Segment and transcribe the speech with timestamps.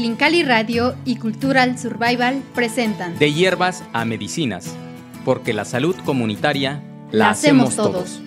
[0.00, 4.74] Silincali Radio y Cultural Survival presentan De hierbas a medicinas,
[5.26, 6.82] porque la salud comunitaria
[7.12, 8.18] la, hacemos todos.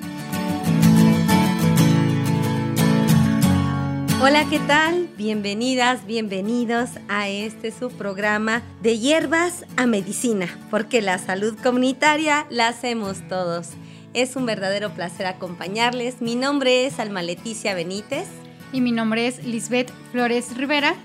[4.21, 5.09] Hola, ¿qué tal?
[5.17, 12.67] Bienvenidas, bienvenidos a este su programa de hierbas a medicina, porque la salud comunitaria la
[12.67, 13.69] hacemos todos.
[14.13, 16.21] Es un verdadero placer acompañarles.
[16.21, 18.27] Mi nombre es Alma Leticia Benítez.
[18.71, 20.95] Y mi nombre es Lisbeth Flores Rivera.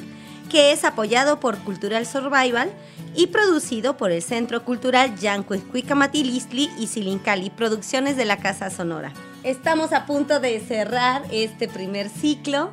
[0.50, 2.72] que es apoyado por Cultural Survival
[3.16, 9.14] y producido por el Centro Cultural Yancuicuicamatilistli y Silincali, producciones de la Casa Sonora.
[9.44, 12.72] Estamos a punto de cerrar este primer ciclo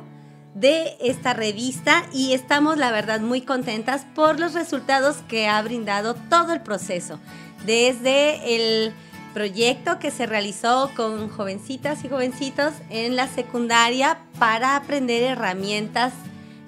[0.53, 6.15] de esta revista y estamos la verdad muy contentas por los resultados que ha brindado
[6.29, 7.19] todo el proceso,
[7.65, 8.93] desde el
[9.33, 16.13] proyecto que se realizó con jovencitas y jovencitos en la secundaria para aprender herramientas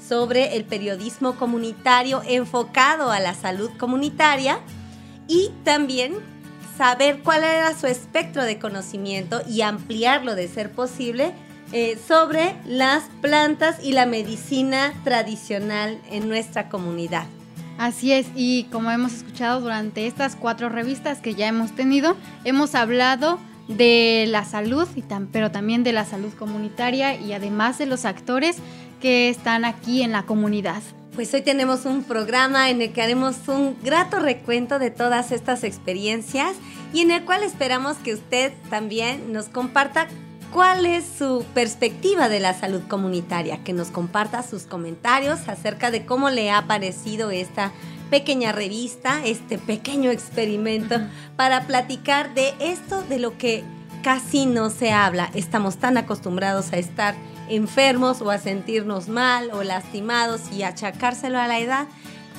[0.07, 4.59] sobre el periodismo comunitario enfocado a la salud comunitaria
[5.27, 6.13] y también
[6.77, 11.33] saber cuál era su espectro de conocimiento y ampliarlo de ser posible
[11.71, 17.25] eh, sobre las plantas y la medicina tradicional en nuestra comunidad.
[17.77, 22.75] Así es, y como hemos escuchado durante estas cuatro revistas que ya hemos tenido, hemos
[22.75, 24.87] hablado de la salud,
[25.31, 28.57] pero también de la salud comunitaria y además de los actores
[28.99, 30.81] que están aquí en la comunidad.
[31.15, 35.63] Pues hoy tenemos un programa en el que haremos un grato recuento de todas estas
[35.63, 36.55] experiencias
[36.93, 40.07] y en el cual esperamos que usted también nos comparta
[40.51, 46.05] cuál es su perspectiva de la salud comunitaria, que nos comparta sus comentarios acerca de
[46.05, 47.71] cómo le ha parecido esta
[48.09, 50.95] pequeña revista, este pequeño experimento
[51.35, 53.63] para platicar de esto de lo que
[54.03, 55.31] casi no se habla.
[55.33, 57.15] Estamos tan acostumbrados a estar
[57.49, 61.87] enfermos o a sentirnos mal o lastimados y achacárselo a la edad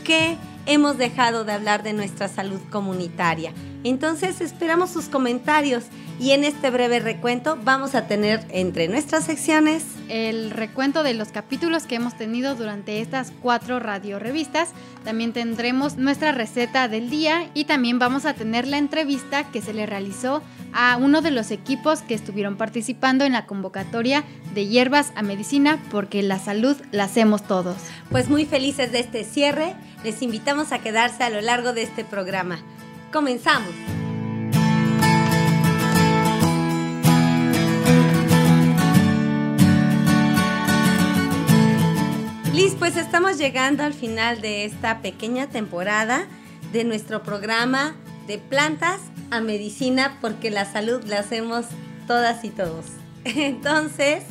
[0.04, 0.36] que
[0.66, 3.52] hemos dejado de hablar de nuestra salud comunitaria.
[3.84, 5.84] Entonces esperamos sus comentarios
[6.18, 11.28] y en este breve recuento vamos a tener entre nuestras secciones el recuento de los
[11.28, 14.70] capítulos que hemos tenido durante estas cuatro radio revistas.
[15.04, 19.72] También tendremos nuestra receta del día y también vamos a tener la entrevista que se
[19.72, 20.42] le realizó
[20.76, 25.82] a uno de los equipos que estuvieron participando en la convocatoria de hierbas a medicina
[25.90, 27.76] porque la salud la hacemos todos.
[28.10, 32.04] Pues muy felices de este cierre, les invitamos a quedarse a lo largo de este
[32.04, 32.58] programa.
[33.10, 33.70] Comenzamos.
[42.52, 46.26] Liz, pues estamos llegando al final de esta pequeña temporada
[46.72, 49.00] de nuestro programa de plantas
[49.30, 51.66] a medicina porque la salud la hacemos
[52.06, 52.86] todas y todos.
[53.24, 54.24] Entonces,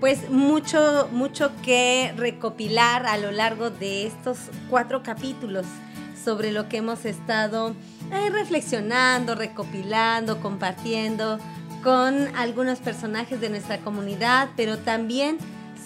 [0.00, 4.38] pues mucho, mucho que recopilar a lo largo de estos
[4.70, 5.66] cuatro capítulos
[6.24, 7.74] sobre lo que hemos estado
[8.12, 11.38] eh, reflexionando, recopilando, compartiendo
[11.82, 15.38] con algunos personajes de nuestra comunidad, pero también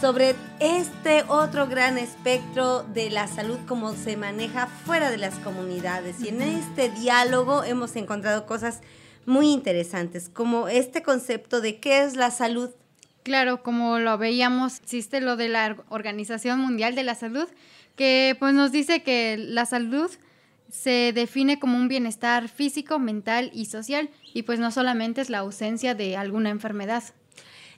[0.03, 6.21] sobre este otro gran espectro de la salud como se maneja fuera de las comunidades.
[6.21, 8.81] Y en este diálogo hemos encontrado cosas
[9.27, 12.71] muy interesantes, como este concepto de qué es la salud.
[13.23, 17.47] Claro, como lo veíamos, existe lo de la Organización Mundial de la Salud,
[17.95, 20.11] que pues nos dice que la salud
[20.69, 25.39] se define como un bienestar físico, mental y social, y pues no solamente es la
[25.39, 27.05] ausencia de alguna enfermedad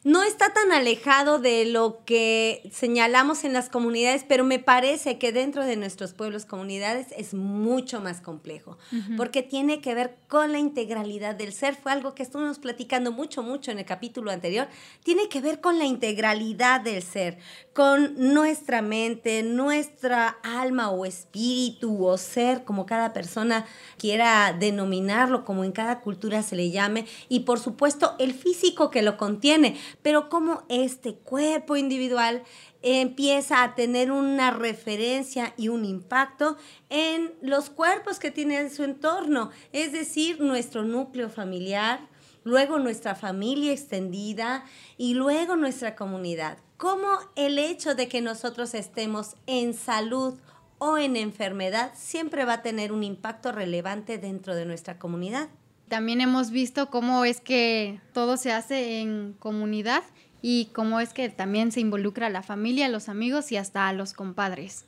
[0.05, 5.33] no está tan alejado de lo que señalamos en las comunidades, pero me parece que
[5.33, 8.77] dentro de nuestros pueblos, comunidades, es mucho más complejo,
[9.17, 11.75] porque tiene que ver con la integralidad del ser.
[11.75, 14.69] Fue algo que estuvimos platicando mucho, mucho en el capítulo anterior.
[15.03, 17.39] Tiene que ver con la integralidad del ser,
[17.73, 23.65] con nuestra mente, nuestra alma o espíritu o ser, como cada persona
[23.97, 29.01] quiera denominarlo, como en cada cultura se le llame, y por supuesto el físico que
[29.01, 32.43] lo contiene pero cómo este cuerpo individual
[32.83, 36.57] empieza a tener una referencia y un impacto
[36.91, 42.09] en los cuerpos que tiene en su entorno, es decir, nuestro núcleo familiar,
[42.45, 44.65] luego nuestra familia extendida
[44.99, 46.59] y luego nuestra comunidad.
[46.77, 50.35] Cómo el hecho de que nosotros estemos en salud
[50.79, 55.49] o en enfermedad siempre va a tener un impacto relevante dentro de nuestra comunidad.
[55.89, 60.03] También hemos visto cómo es que todo se hace en comunidad
[60.43, 63.89] y cómo es que también se involucra a la familia, a los amigos y hasta
[63.89, 64.85] a los compadres.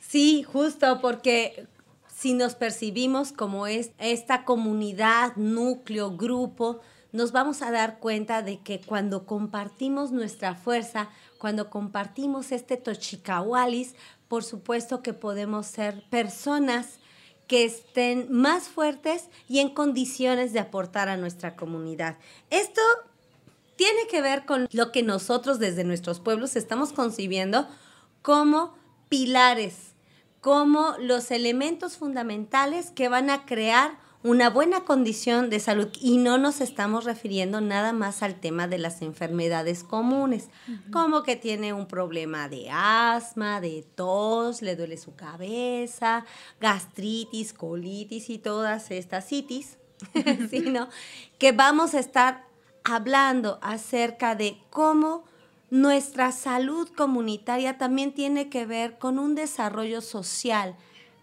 [0.00, 1.66] Sí, justo porque
[2.14, 6.80] si nos percibimos como es, esta comunidad, núcleo, grupo,
[7.12, 13.94] nos vamos a dar cuenta de que cuando compartimos nuestra fuerza, cuando compartimos este tochicahualis,
[14.28, 16.98] por supuesto que podemos ser personas
[17.46, 22.16] que estén más fuertes y en condiciones de aportar a nuestra comunidad.
[22.50, 22.80] Esto
[23.76, 27.68] tiene que ver con lo que nosotros desde nuestros pueblos estamos concibiendo
[28.22, 28.74] como
[29.08, 29.94] pilares,
[30.40, 35.88] como los elementos fundamentales que van a crear una buena condición de salud.
[36.00, 40.48] Y no nos estamos refiriendo nada más al tema de las enfermedades comunes,
[40.92, 46.24] como que tiene un problema de asma, de tos, le duele su cabeza,
[46.60, 49.78] gastritis, colitis y todas estas citis,
[50.50, 50.88] sino
[51.38, 52.46] que vamos a estar
[52.84, 55.24] hablando acerca de cómo
[55.70, 60.76] nuestra salud comunitaria también tiene que ver con un desarrollo social,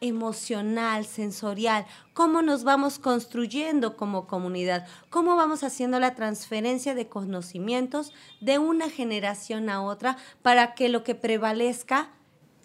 [0.04, 8.12] emocional, sensorial, cómo nos vamos construyendo como comunidad, cómo vamos haciendo la transferencia de conocimientos
[8.42, 12.10] de una generación a otra para que lo que prevalezca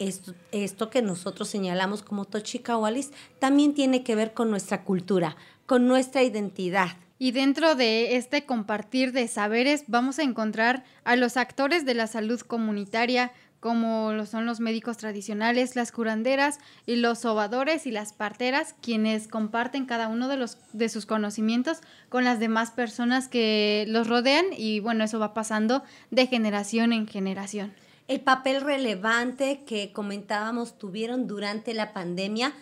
[0.01, 5.37] esto, esto, que nosotros señalamos como Tochicahualis también tiene que ver con nuestra cultura,
[5.67, 6.97] con nuestra identidad.
[7.21, 12.07] Y dentro de este compartir de saberes vamos a encontrar a los actores de la
[12.07, 18.13] salud comunitaria, como lo son los médicos tradicionales, las curanderas y los sobadores y las
[18.13, 21.79] parteras, quienes comparten cada uno de, los, de sus conocimientos
[22.09, 27.09] con las demás personas que los rodean y bueno, eso va pasando de generación en
[27.09, 27.75] generación.
[28.07, 32.55] El papel relevante que comentábamos tuvieron durante la pandemia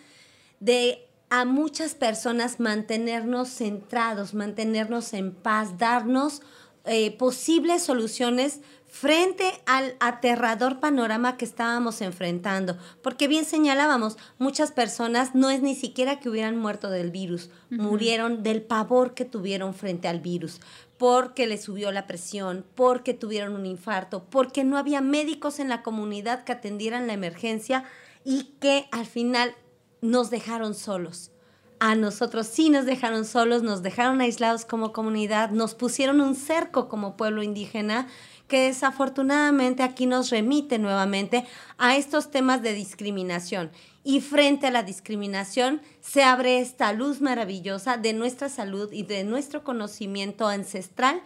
[0.60, 6.42] de a muchas personas mantenernos centrados, mantenernos en paz, darnos
[6.84, 8.60] eh, posibles soluciones
[8.98, 12.78] frente al aterrador panorama que estábamos enfrentando.
[13.02, 18.42] Porque bien señalábamos, muchas personas no es ni siquiera que hubieran muerto del virus, murieron
[18.42, 20.60] del pavor que tuvieron frente al virus,
[20.96, 25.82] porque les subió la presión, porque tuvieron un infarto, porque no había médicos en la
[25.82, 27.84] comunidad que atendieran la emergencia
[28.24, 29.54] y que al final
[30.00, 31.32] nos dejaron solos.
[31.78, 36.88] A nosotros sí nos dejaron solos, nos dejaron aislados como comunidad, nos pusieron un cerco
[36.88, 38.08] como pueblo indígena
[38.48, 41.44] que desafortunadamente aquí nos remite nuevamente
[41.78, 43.70] a estos temas de discriminación.
[44.04, 49.24] Y frente a la discriminación se abre esta luz maravillosa de nuestra salud y de
[49.24, 51.22] nuestro conocimiento ancestral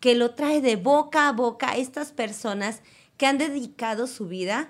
[0.00, 2.82] que lo trae de boca a boca estas personas
[3.16, 4.68] que han dedicado su vida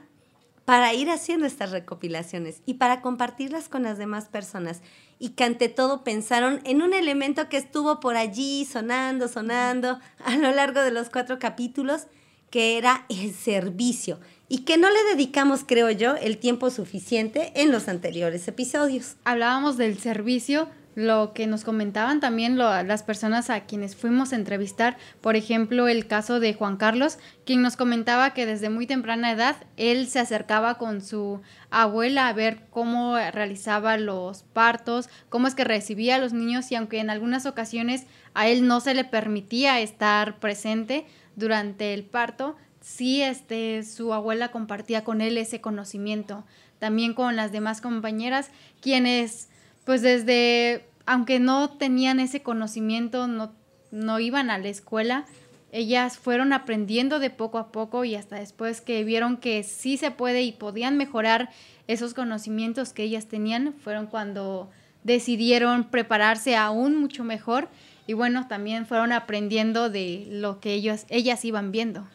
[0.65, 4.83] para ir haciendo estas recopilaciones y para compartirlas con las demás personas
[5.19, 10.37] y que ante todo pensaron en un elemento que estuvo por allí sonando, sonando a
[10.37, 12.03] lo largo de los cuatro capítulos,
[12.51, 17.73] que era el servicio y que no le dedicamos, creo yo, el tiempo suficiente en
[17.73, 19.17] los anteriores episodios.
[19.25, 24.97] Hablábamos del servicio, lo que nos comentaban también las personas a quienes fuimos a entrevistar,
[25.21, 29.57] por ejemplo, el caso de Juan Carlos, quien nos comentaba que desde muy temprana edad
[29.77, 35.65] él se acercaba con su abuela a ver cómo realizaba los partos, cómo es que
[35.65, 39.81] recibía a los niños y aunque en algunas ocasiones a él no se le permitía
[39.81, 46.45] estar presente durante el parto, sí este su abuela compartía con él ese conocimiento,
[46.79, 49.49] también con las demás compañeras quienes
[49.85, 53.53] pues desde, aunque no tenían ese conocimiento, no,
[53.91, 55.27] no iban a la escuela,
[55.73, 60.11] ellas fueron aprendiendo de poco a poco y hasta después que vieron que sí se
[60.11, 61.51] puede y podían mejorar
[61.89, 64.71] esos conocimientos que ellas tenían, fueron cuando
[65.03, 67.69] decidieron prepararse aún mucho mejor
[68.07, 72.07] y bueno, también fueron aprendiendo de lo que ellos, ellas iban viendo.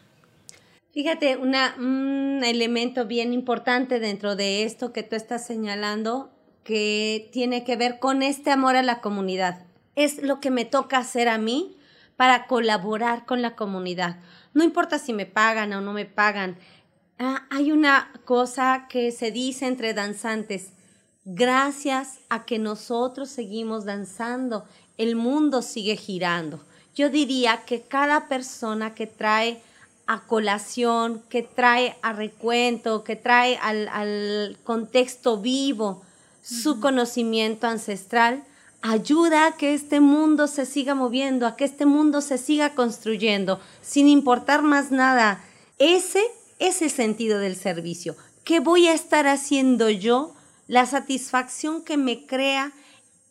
[0.92, 6.30] Fíjate, una, un elemento bien importante dentro de esto que tú estás señalando
[6.64, 9.64] que tiene que ver con este amor a la comunidad.
[9.96, 11.76] Es lo que me toca hacer a mí
[12.16, 14.18] para colaborar con la comunidad.
[14.52, 16.58] No importa si me pagan o no me pagan.
[17.18, 20.72] Ah, hay una cosa que se dice entre danzantes.
[21.24, 24.64] Gracias a que nosotros seguimos danzando,
[24.98, 26.64] el mundo sigue girando.
[26.94, 29.62] Yo diría que cada persona que trae
[30.06, 36.02] a colación, que trae a recuento, que trae al, al contexto vivo
[36.50, 38.42] su conocimiento ancestral,
[38.82, 43.60] ayuda a que este mundo se siga moviendo, a que este mundo se siga construyendo,
[43.82, 45.44] sin importar más nada.
[45.78, 46.22] Ese
[46.58, 48.16] es el sentido del servicio.
[48.44, 50.34] ¿Qué voy a estar haciendo yo?
[50.66, 52.72] La satisfacción que me crea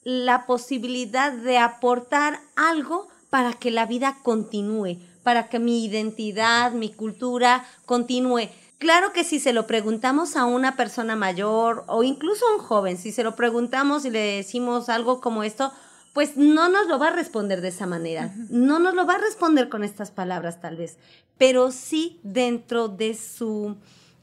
[0.04, 6.90] la posibilidad de aportar algo para que la vida continúe, para que mi identidad, mi
[6.92, 8.50] cultura continúe.
[8.80, 12.98] Claro que si se lo preguntamos a una persona mayor o incluso a un joven,
[12.98, 15.74] si se lo preguntamos y le decimos algo como esto,
[16.14, 19.20] pues no nos lo va a responder de esa manera, no nos lo va a
[19.20, 20.98] responder con estas palabras tal vez,
[21.38, 23.76] pero sí dentro de su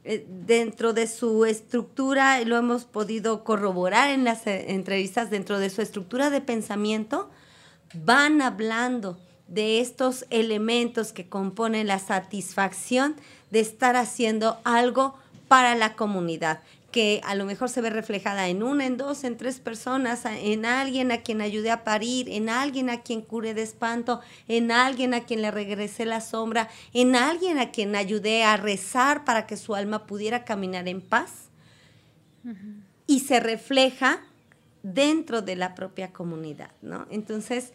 [0.03, 5.69] eh, dentro de su estructura, lo hemos podido corroborar en las eh, entrevistas, dentro de
[5.69, 7.29] su estructura de pensamiento,
[7.93, 13.15] van hablando de estos elementos que componen la satisfacción
[13.51, 15.15] de estar haciendo algo
[15.47, 16.61] para la comunidad
[16.91, 20.65] que a lo mejor se ve reflejada en una, en dos, en tres personas, en
[20.65, 25.13] alguien a quien ayude a parir, en alguien a quien cure de espanto, en alguien
[25.13, 29.57] a quien le regrese la sombra, en alguien a quien ayude a rezar para que
[29.57, 31.49] su alma pudiera caminar en paz.
[33.05, 34.21] Y se refleja
[34.81, 37.05] dentro de la propia comunidad, ¿no?
[37.11, 37.73] Entonces,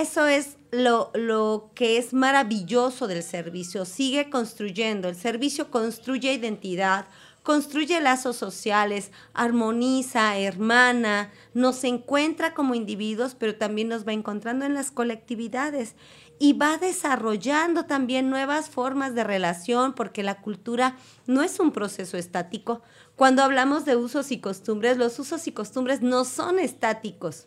[0.00, 3.84] eso es lo, lo, que es maravilloso del servicio.
[3.84, 5.08] Sigue construyendo.
[5.08, 7.06] El servicio construye identidad,
[7.44, 14.74] construye lazos sociales, armoniza, hermana, nos encuentra como individuos, pero también nos va encontrando en
[14.74, 15.94] las colectividades
[16.40, 20.96] y va desarrollando también nuevas formas de relación, porque la cultura
[21.26, 22.82] no es un proceso estático.
[23.14, 27.46] Cuando hablamos de usos y costumbres, los usos y costumbres no son estáticos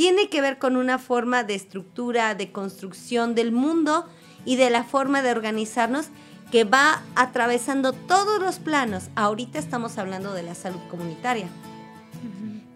[0.00, 4.08] tiene que ver con una forma de estructura, de construcción del mundo
[4.46, 6.06] y de la forma de organizarnos
[6.50, 9.10] que va atravesando todos los planos.
[9.14, 11.50] Ahorita estamos hablando de la salud comunitaria.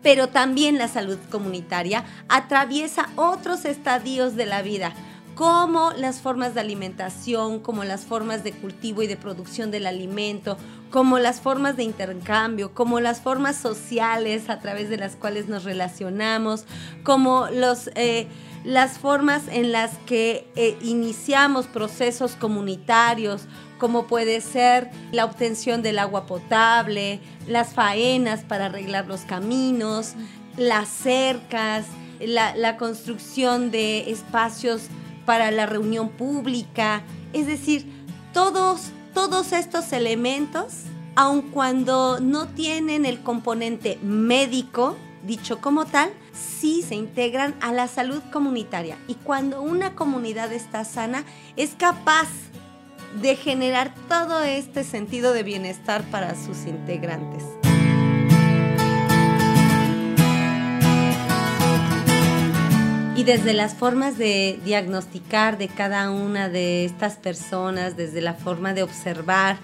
[0.03, 4.93] Pero también la salud comunitaria atraviesa otros estadios de la vida,
[5.35, 10.57] como las formas de alimentación, como las formas de cultivo y de producción del alimento,
[10.91, 15.65] como las formas de intercambio, como las formas sociales a través de las cuales nos
[15.65, 16.67] relacionamos,
[17.03, 18.29] como los, eh,
[18.65, 23.43] las formas en las que eh, iniciamos procesos comunitarios,
[23.79, 30.15] como puede ser la obtención del agua potable, las faenas para arreglar los caminos,
[30.57, 31.87] las cercas,
[32.21, 34.83] la, la construcción de espacios
[35.25, 37.03] para la reunión pública,
[37.33, 37.87] es decir,
[38.33, 40.85] todos, todos estos elementos,
[41.17, 47.89] aun cuando no tienen el componente médico, dicho como tal, sí se integran a la
[47.89, 48.99] salud comunitaria.
[49.09, 51.25] Y cuando una comunidad está sana,
[51.57, 52.29] es capaz
[53.21, 57.45] de generar todo este sentido de bienestar para sus integrantes.
[63.17, 68.75] Y desde las formas de diagnosticar de cada una de estas personas, desde la forma
[68.75, 69.57] de observar,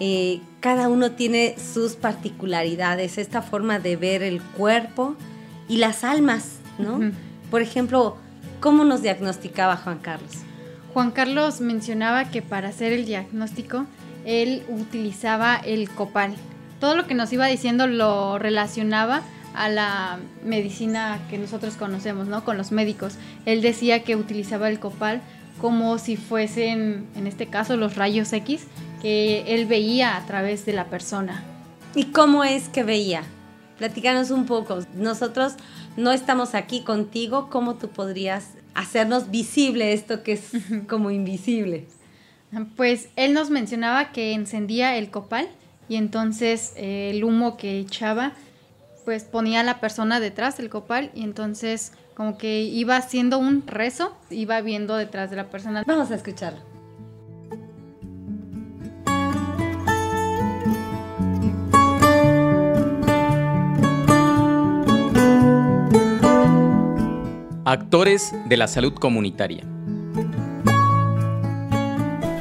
[0.00, 5.16] eh, cada uno tiene sus particularidades, esta forma de ver el cuerpo
[5.66, 7.00] y las almas, ¿no?
[7.50, 8.18] Por ejemplo,
[8.60, 10.32] ¿cómo nos diagnosticaba Juan Carlos?
[10.92, 13.86] Juan Carlos mencionaba que para hacer el diagnóstico
[14.26, 16.34] él utilizaba el copal.
[16.80, 19.22] Todo lo que nos iba diciendo lo relacionaba
[19.54, 22.44] a la medicina que nosotros conocemos, ¿no?
[22.44, 23.14] Con los médicos.
[23.46, 25.22] Él decía que utilizaba el copal
[25.60, 28.66] como si fuesen, en este caso, los rayos X
[29.00, 31.42] que él veía a través de la persona.
[31.94, 33.22] ¿Y cómo es que veía?
[33.78, 34.80] Platícanos un poco.
[34.94, 35.54] Nosotros
[35.96, 37.48] no estamos aquí contigo.
[37.50, 40.50] ¿Cómo tú podrías hacernos visible esto que es
[40.88, 41.86] como invisible?
[42.76, 45.48] Pues él nos mencionaba que encendía el copal
[45.88, 48.32] y entonces eh, el humo que echaba
[49.10, 53.66] pues ponía a la persona detrás del copal y entonces como que iba haciendo un
[53.66, 55.82] rezo, iba viendo detrás de la persona.
[55.84, 56.54] Vamos a escuchar.
[67.64, 69.64] Actores de la salud comunitaria.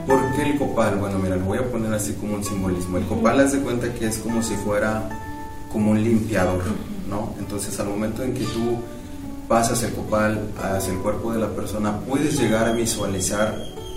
[0.06, 0.98] ¿Por qué el copal?
[1.00, 3.00] Bueno, mira, lo voy a poner así como un simbolismo.
[3.00, 5.10] El copal, haz de cuenta que es como si fuera
[5.72, 6.64] como un limpiador,
[7.10, 7.34] ¿no?
[7.40, 8.78] Entonces al momento en que tú
[9.48, 13.56] pasas el copal hacia el cuerpo de la persona, puedes llegar a visualizar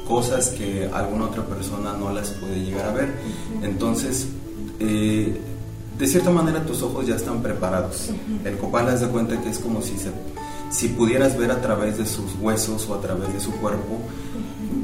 [0.09, 3.14] cosas que alguna otra persona no las puede llegar a ver.
[3.62, 4.26] Entonces,
[4.81, 5.41] eh,
[5.99, 8.11] de cierta manera tus ojos ya están preparados.
[8.45, 10.11] El copal, haz de cuenta que es como si, se,
[10.73, 14.00] si pudieras ver a través de sus huesos o a través de su cuerpo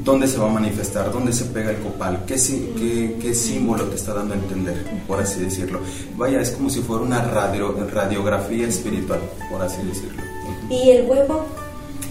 [0.03, 3.95] dónde se va a manifestar, dónde se pega el copal, qué, qué, qué símbolo te
[3.95, 5.79] está dando a entender, por así decirlo.
[6.15, 9.19] Vaya, es como si fuera una radio, radiografía espiritual,
[9.51, 10.21] por así decirlo.
[10.69, 11.45] ¿Y el huevo?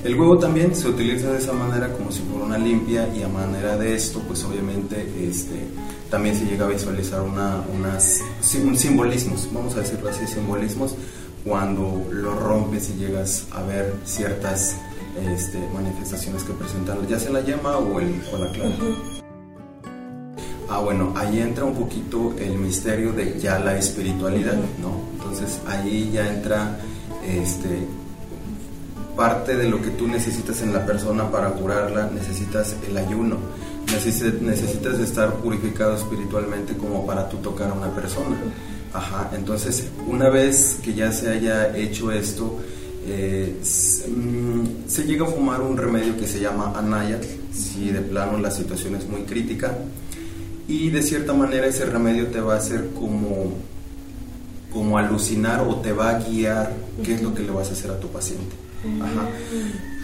[0.04, 3.28] El huevo también se utiliza de esa manera como si fuera una limpia y a
[3.28, 5.66] manera de esto, pues obviamente este,
[6.08, 8.20] también se llega a visualizar una, unas,
[8.64, 10.94] un simbolismos, vamos a decirlo así, simbolismos,
[11.48, 14.76] cuando lo rompes y llegas a ver ciertas
[15.34, 18.74] este, manifestaciones que presentan ya sea la yema o, el, o la clara.
[20.68, 25.00] Ah, bueno, ahí entra un poquito el misterio de ya la espiritualidad, ¿no?
[25.14, 26.78] Entonces ahí ya entra
[27.26, 27.86] este,
[29.16, 33.38] parte de lo que tú necesitas en la persona para curarla, necesitas el ayuno,
[34.42, 38.36] necesitas estar purificado espiritualmente como para tú tocar a una persona.
[38.92, 42.58] Ajá, entonces una vez que ya se haya hecho esto,
[43.06, 43.54] eh,
[44.08, 47.20] mm, se llega a fumar un remedio que se llama Anaya,
[47.52, 49.76] si de plano la situación es muy crítica,
[50.66, 53.54] y de cierta manera ese remedio te va a hacer como,
[54.72, 57.90] como alucinar o te va a guiar qué es lo que le vas a hacer
[57.90, 58.54] a tu paciente.
[59.00, 59.28] Ajá.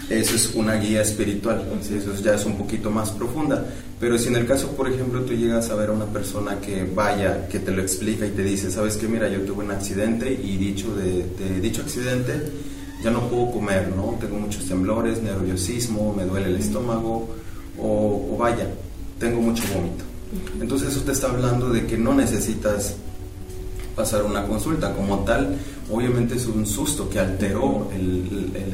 [0.09, 3.65] Eso es una guía espiritual, eso ya es un poquito más profunda.
[3.99, 6.83] Pero si en el caso, por ejemplo, tú llegas a ver a una persona que
[6.83, 10.31] vaya, que te lo explica y te dice, sabes que mira, yo tuve un accidente
[10.31, 12.33] y dicho de, dicho accidente
[13.03, 14.17] ya no puedo comer, ¿no?
[14.19, 17.29] Tengo muchos temblores, nerviosismo, me duele el estómago
[17.79, 18.67] o, o vaya,
[19.19, 20.03] tengo mucho vómito.
[20.59, 22.95] Entonces eso te está hablando de que no necesitas
[23.95, 25.55] pasar una consulta como tal
[25.89, 27.89] obviamente es un susto que alteró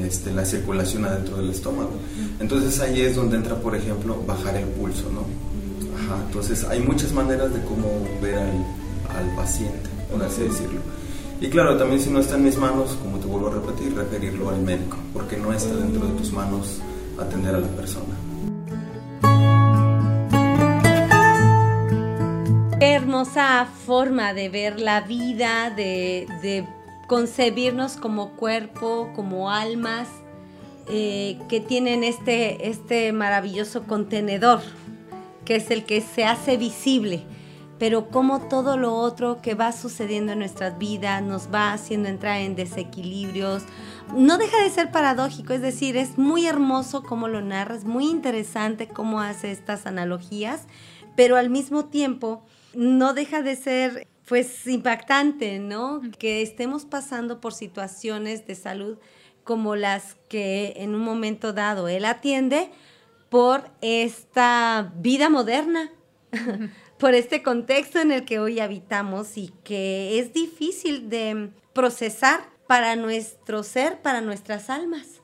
[0.02, 1.92] este, la circulación adentro del estómago.
[2.40, 5.26] Entonces ahí es donde entra, por ejemplo, bajar el pulso, ¿no?
[5.98, 7.88] Ajá, entonces hay muchas maneras de cómo
[8.22, 10.80] ver al, paciente, por así decirlo.
[11.42, 14.50] Y claro, también si no está en mis manos, como te vuelvo a repetir, referirlo
[14.50, 16.80] al médico, porque no está dentro de tus manos
[17.20, 18.16] atender a la persona.
[22.80, 26.66] Qué hermosa forma de ver la vida, de, de
[27.12, 30.08] concebirnos como cuerpo, como almas,
[30.88, 34.62] eh, que tienen este, este maravilloso contenedor,
[35.44, 37.22] que es el que se hace visible,
[37.78, 42.40] pero como todo lo otro que va sucediendo en nuestras vidas nos va haciendo entrar
[42.40, 43.64] en desequilibrios,
[44.16, 48.88] no deja de ser paradójico, es decir, es muy hermoso cómo lo narras, muy interesante
[48.88, 50.62] cómo hace estas analogías,
[51.18, 52.42] pero al mismo tiempo
[52.74, 56.02] no deja de ser pues impactante, ¿no?
[56.18, 58.98] Que estemos pasando por situaciones de salud
[59.44, 62.72] como las que en un momento dado él atiende
[63.30, 65.92] por esta vida moderna,
[66.98, 72.96] por este contexto en el que hoy habitamos y que es difícil de procesar para
[72.96, 75.21] nuestro ser, para nuestras almas.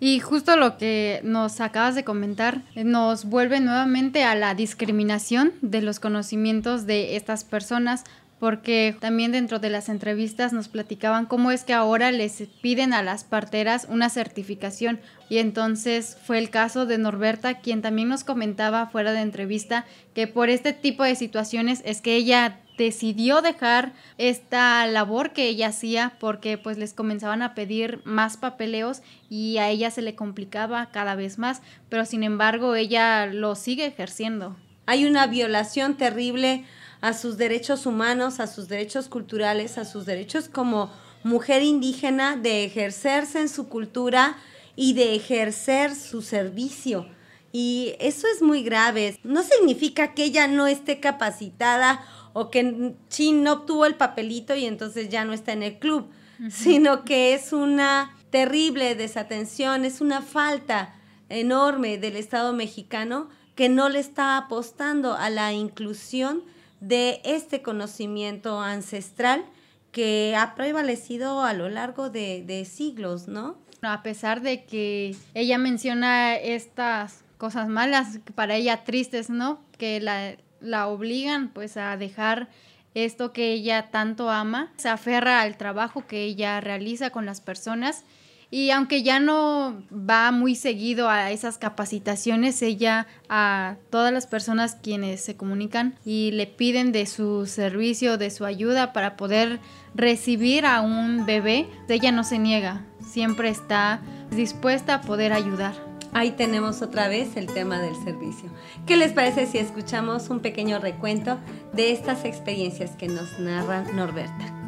[0.00, 5.82] Y justo lo que nos acabas de comentar nos vuelve nuevamente a la discriminación de
[5.82, 8.04] los conocimientos de estas personas
[8.40, 13.02] porque también dentro de las entrevistas nos platicaban cómo es que ahora les piden a
[13.02, 14.98] las parteras una certificación.
[15.28, 19.84] Y entonces fue el caso de Norberta quien también nos comentaba fuera de entrevista
[20.14, 25.68] que por este tipo de situaciones es que ella decidió dejar esta labor que ella
[25.68, 30.90] hacía porque pues les comenzaban a pedir más papeleos y a ella se le complicaba
[30.90, 34.56] cada vez más, pero sin embargo ella lo sigue ejerciendo.
[34.86, 36.64] Hay una violación terrible
[37.02, 40.90] a sus derechos humanos, a sus derechos culturales, a sus derechos como
[41.22, 44.38] mujer indígena de ejercerse en su cultura
[44.74, 47.06] y de ejercer su servicio.
[47.52, 49.18] Y eso es muy grave.
[49.22, 52.00] No significa que ella no esté capacitada
[52.32, 56.08] o que Chin no obtuvo el papelito y entonces ya no está en el club,
[56.50, 60.94] sino que es una terrible desatención, es una falta
[61.28, 66.44] enorme del Estado mexicano que no le está apostando a la inclusión
[66.80, 69.44] de este conocimiento ancestral
[69.92, 73.58] que ha prevalecido a lo largo de, siglos, ¿no?
[73.82, 79.60] A pesar de que ella menciona estas cosas malas, para ella tristes, ¿no?
[79.78, 82.48] Que la, la obligan pues a dejar
[82.94, 88.04] esto que ella tanto ama, se aferra al trabajo que ella realiza con las personas
[88.50, 94.76] y aunque ya no va muy seguido a esas capacitaciones, ella a todas las personas
[94.82, 99.60] quienes se comunican y le piden de su servicio, de su ayuda para poder
[99.94, 104.00] recibir a un bebé, ella no se niega, siempre está
[104.32, 105.89] dispuesta a poder ayudar.
[106.12, 108.50] Ahí tenemos otra vez el tema del servicio.
[108.86, 111.38] ¿Qué les parece si escuchamos un pequeño recuento
[111.72, 114.60] de estas experiencias que nos narra Norberta?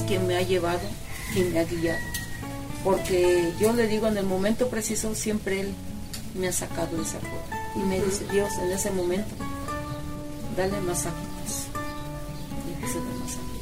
[0.00, 0.80] quien me ha llevado,
[1.34, 2.00] quien me ha guiado.
[2.84, 5.74] Porque yo le digo, en el momento preciso, siempre Él
[6.34, 7.62] me ha sacado de esa cueva.
[7.74, 9.34] Y me dice, Dios, en ese momento,
[10.56, 11.66] dale masajitos.
[12.68, 13.52] Y empecé a dar masajitos.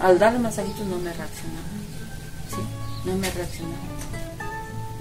[0.00, 1.68] Al darle masajitos no me reaccionaba.
[2.50, 3.08] ¿sí?
[3.08, 3.92] No me reaccionaba.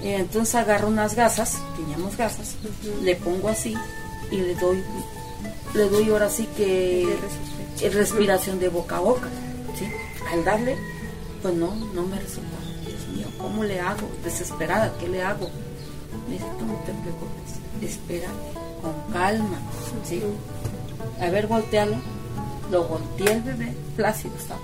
[0.04, 2.56] Eh, entonces agarro unas gasas, teníamos gasas,
[3.04, 3.76] le pongo así
[4.32, 4.84] y le doy,
[5.76, 7.16] le doy ahora sí que
[7.94, 9.28] respiración de boca a boca.
[9.78, 9.86] ¿sí?
[10.32, 10.76] Al darle,
[11.42, 12.61] pues no, no me resulta.
[13.42, 14.10] ¿Cómo le hago?
[14.24, 15.50] Desesperada, ¿qué le hago?
[16.28, 18.30] Me dice, tú no te preocupes, espera
[18.82, 19.60] con calma.
[20.08, 20.22] ¿sí?
[21.20, 21.98] A ver, voltealo.
[22.72, 24.62] Lo volteé el bebé, plácido estaba,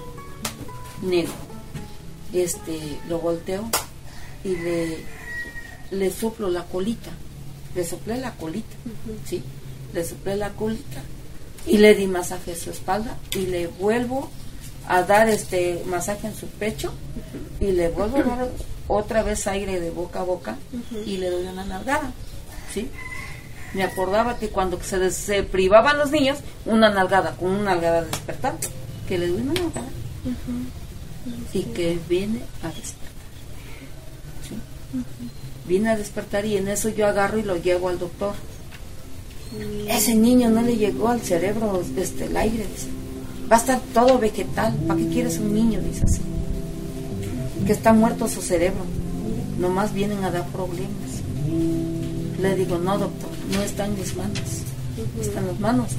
[1.02, 1.34] negro.
[2.32, 3.70] Este, lo volteo
[4.46, 4.98] y le,
[5.92, 7.12] le soplo la colita.
[7.76, 8.76] Le soplé la colita,
[9.26, 9.44] ¿sí?
[9.94, 11.02] Le soplé la colita
[11.66, 14.30] y le di masaje a su espalda y le vuelvo
[14.88, 16.94] a dar este masaje en su pecho
[17.60, 18.50] y le vuelvo a dar
[18.88, 20.58] otra vez aire de boca a boca
[21.06, 22.12] y le doy una nalgada,
[22.74, 22.90] ¿sí?
[23.74, 28.56] Me acordaba que cuando se, se privaban los niños, una nalgada, con una nalgada despertar,
[29.08, 29.88] que le doy una nalgada
[31.54, 33.08] y que viene a despertar.
[34.48, 34.56] ¿sí?
[35.68, 38.36] Viene a despertar y en eso yo agarro y lo llevo al doctor.
[39.88, 42.66] Ese niño no le llegó al cerebro este, el aire.
[43.52, 44.74] Va a estar todo vegetal.
[44.88, 45.80] ¿Para qué quieres un niño?
[45.82, 46.22] Dice así.
[47.66, 48.84] Que está muerto su cerebro.
[49.58, 51.22] Nomás vienen a dar problemas.
[52.42, 54.42] Le digo, no, doctor, no está en mis manos.
[55.20, 55.92] Está en las manos.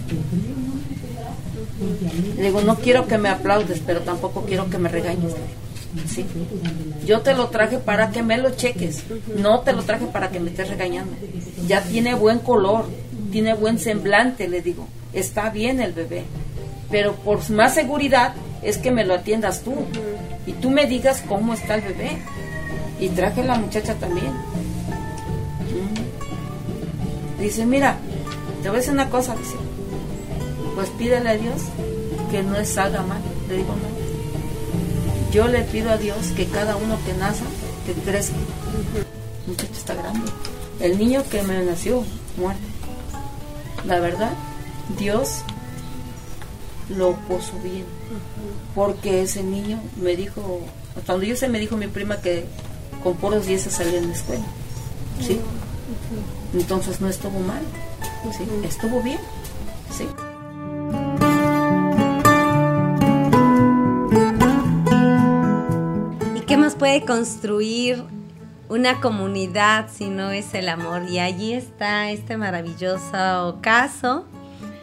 [2.37, 5.33] Le digo, no quiero que me aplaudes, pero tampoco quiero que me regañes.
[6.07, 6.25] ¿Sí?
[7.07, 9.05] Yo te lo traje para que me lo cheques.
[9.37, 11.13] No te lo traje para que me estés regañando.
[11.67, 12.87] Ya tiene buen color,
[13.33, 14.87] tiene buen semblante, le digo.
[15.13, 16.25] Está bien el bebé.
[16.91, 19.75] Pero por más seguridad es que me lo atiendas tú.
[20.47, 22.19] Y tú me digas cómo está el bebé.
[23.01, 24.33] Y traje a la muchacha también.
[27.39, 27.97] Dice, mira,
[28.63, 29.55] te voy a decir una cosa, dice.
[30.75, 31.63] Pues pídele a Dios
[32.31, 33.21] que no salga mal.
[33.49, 35.31] Le digo, no.
[35.31, 37.45] Yo le pido a Dios que cada uno que naza,
[37.87, 38.37] que crezca.
[39.45, 40.31] El muchacho está grande.
[40.81, 42.03] El niño que me nació,
[42.37, 42.63] muerto.
[43.85, 44.33] La verdad,
[44.99, 45.43] Dios
[46.89, 47.85] lo puso bien.
[48.75, 50.61] Porque ese niño me dijo,
[51.07, 52.47] donde yo sé, me dijo mi prima que
[53.03, 54.45] con puros 10 se salía en la escuela.
[55.21, 55.41] ¿Sí?
[56.55, 57.63] Entonces no estuvo mal.
[58.37, 58.45] ¿Sí?
[58.65, 59.19] Estuvo bien.
[59.91, 60.07] ¿Sí?
[66.37, 68.05] ¿Y qué más puede construir
[68.69, 71.09] una comunidad si no es el amor?
[71.09, 74.25] Y allí está este maravilloso caso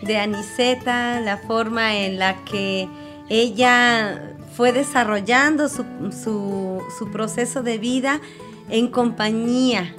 [0.05, 2.87] de Aniceta, la forma en la que
[3.29, 8.21] ella fue desarrollando su, su, proceso de vida
[8.69, 9.93] en compañía,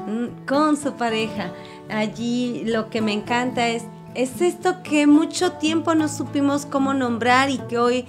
[0.47, 1.53] con su pareja.
[1.89, 3.85] Allí lo que me encanta es
[4.17, 8.07] es esto que mucho tiempo no supimos cómo nombrar y que hoy,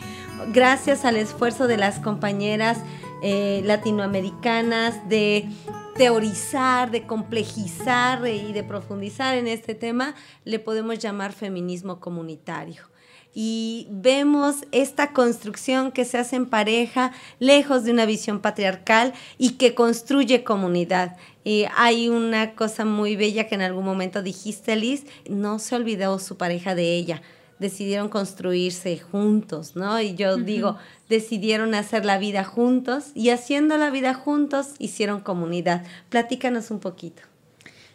[0.54, 2.80] gracias al esfuerzo de las compañeras
[3.22, 5.50] eh, latinoamericanas de
[5.98, 10.14] teorizar, de complejizar y de profundizar en este tema,
[10.46, 12.84] le podemos llamar feminismo comunitario
[13.40, 19.52] y vemos esta construcción que se hace en pareja, lejos de una visión patriarcal y
[19.58, 21.18] que construye comunidad.
[21.44, 26.18] Y hay una cosa muy bella que en algún momento dijiste, Liz, no se olvidó
[26.18, 27.22] su pareja de ella,
[27.60, 30.00] decidieron construirse juntos, ¿no?
[30.00, 30.78] Y yo digo,
[31.10, 35.84] decidieron hacer la vida juntos y haciendo la vida juntos hicieron comunidad.
[36.10, 37.24] Platícanos un poquito.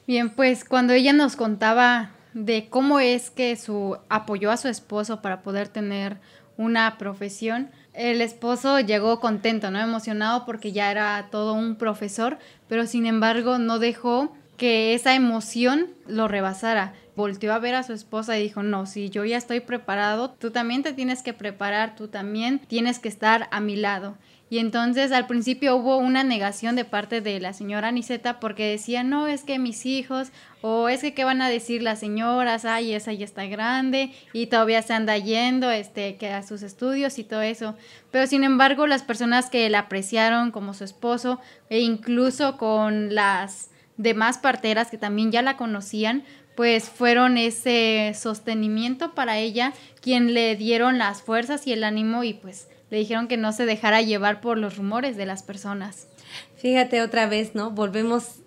[0.07, 5.22] Bien, pues cuando ella nos contaba de cómo es que su apoyó a su esposo
[5.22, 6.18] para poder tener
[6.57, 9.79] una profesión, el esposo llegó contento, ¿no?
[9.79, 15.88] Emocionado porque ya era todo un profesor, pero sin embargo no dejó que esa emoción
[16.07, 16.94] lo rebasara.
[17.14, 20.51] Volteó a ver a su esposa y dijo, no, si yo ya estoy preparado, tú
[20.51, 24.16] también te tienes que preparar, tú también tienes que estar a mi lado.
[24.53, 29.03] Y entonces al principio hubo una negación de parte de la señora Aniceta porque decía,
[29.03, 32.92] no, es que mis hijos, o es que qué van a decir las señoras, ay,
[32.92, 37.25] esa ya está grande y todavía se anda yendo este, que a sus estudios y
[37.25, 37.77] todo eso.
[38.11, 43.70] Pero sin embargo, las personas que la apreciaron como su esposo e incluso con las
[43.96, 50.57] demás parteras que también ya la conocían, pues fueron ese sostenimiento para ella quien le
[50.57, 54.41] dieron las fuerzas y el ánimo y pues le dijeron que no se dejara llevar
[54.41, 56.09] por los rumores de las personas.
[56.57, 57.71] Fíjate otra vez, ¿no?
[57.71, 58.41] Volvemos,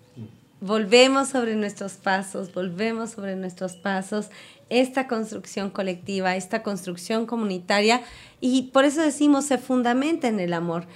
[0.60, 4.28] volvemos sobre nuestros pasos, volvemos sobre nuestros pasos,
[4.68, 8.02] esta construcción colectiva, esta construcción comunitaria,
[8.40, 10.86] y por eso decimos se fundamenta en el amor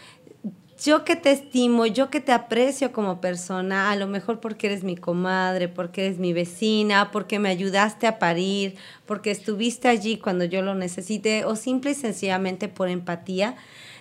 [0.83, 4.83] yo que te estimo, yo que te aprecio como persona, a lo mejor porque eres
[4.83, 10.45] mi comadre, porque eres mi vecina, porque me ayudaste a parir, porque estuviste allí cuando
[10.45, 13.57] yo lo necesité, o simple y sencillamente por empatía,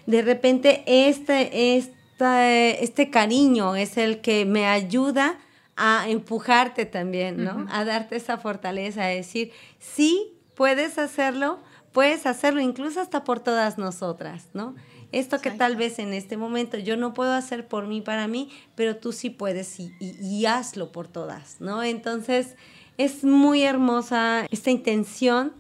[0.06, 5.38] de repente este, este cariño es el que me ayuda
[5.76, 7.68] a empujarte también, ¿no?
[7.72, 11.60] A darte esa fortaleza, a decir, sí, puedes hacerlo,
[11.92, 14.76] puedes hacerlo incluso hasta por todas nosotras, ¿no?
[15.12, 18.50] Esto que tal vez en este momento yo no puedo hacer por mí, para mí,
[18.76, 21.82] pero tú sí puedes y, y hazlo por todas, ¿no?
[21.84, 22.56] Entonces,
[22.98, 25.54] es muy hermosa esta intención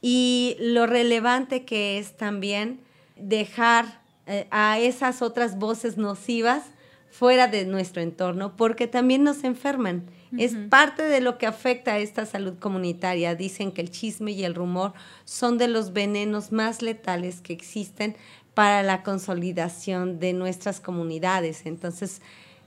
[0.00, 2.80] y lo relevante que es también
[3.16, 6.64] dejar eh, a esas otras voces nocivas
[7.10, 10.06] fuera de nuestro entorno porque también nos enferman.
[10.36, 13.34] Es parte de lo que afecta a esta salud comunitaria.
[13.34, 14.92] Dicen que el chisme y el rumor
[15.24, 18.16] son de los venenos más letales que existen
[18.56, 21.66] para la consolidación de nuestras comunidades.
[21.66, 22.22] Entonces,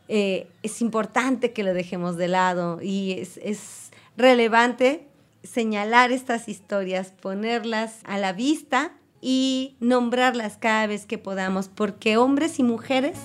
[0.08, 5.08] eh, es importante que lo dejemos de lado y es, es relevante
[5.41, 12.60] señalar estas historias, ponerlas a la vista y nombrarlas cada vez que podamos, porque hombres
[12.60, 13.17] y mujeres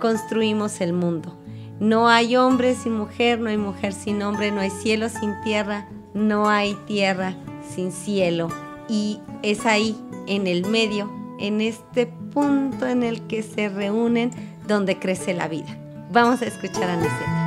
[0.00, 1.38] construimos el mundo.
[1.78, 5.88] No hay hombre sin mujer, no hay mujer sin hombre, no hay cielo sin tierra,
[6.12, 7.36] no hay tierra
[7.72, 8.48] sin cielo.
[8.88, 9.96] Y es ahí,
[10.26, 14.30] en el medio, en este punto en el que se reúnen,
[14.66, 15.76] donde crece la vida.
[16.12, 17.40] Vamos a escuchar a Aniceta.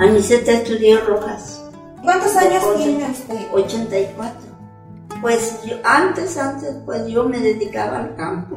[0.00, 1.64] Aniceta estudió Rojas.
[2.02, 3.46] ¿Cuántos años tiene usted?
[3.52, 4.54] 84.
[5.22, 8.56] Pues yo, antes, antes, pues yo me dedicaba al campo.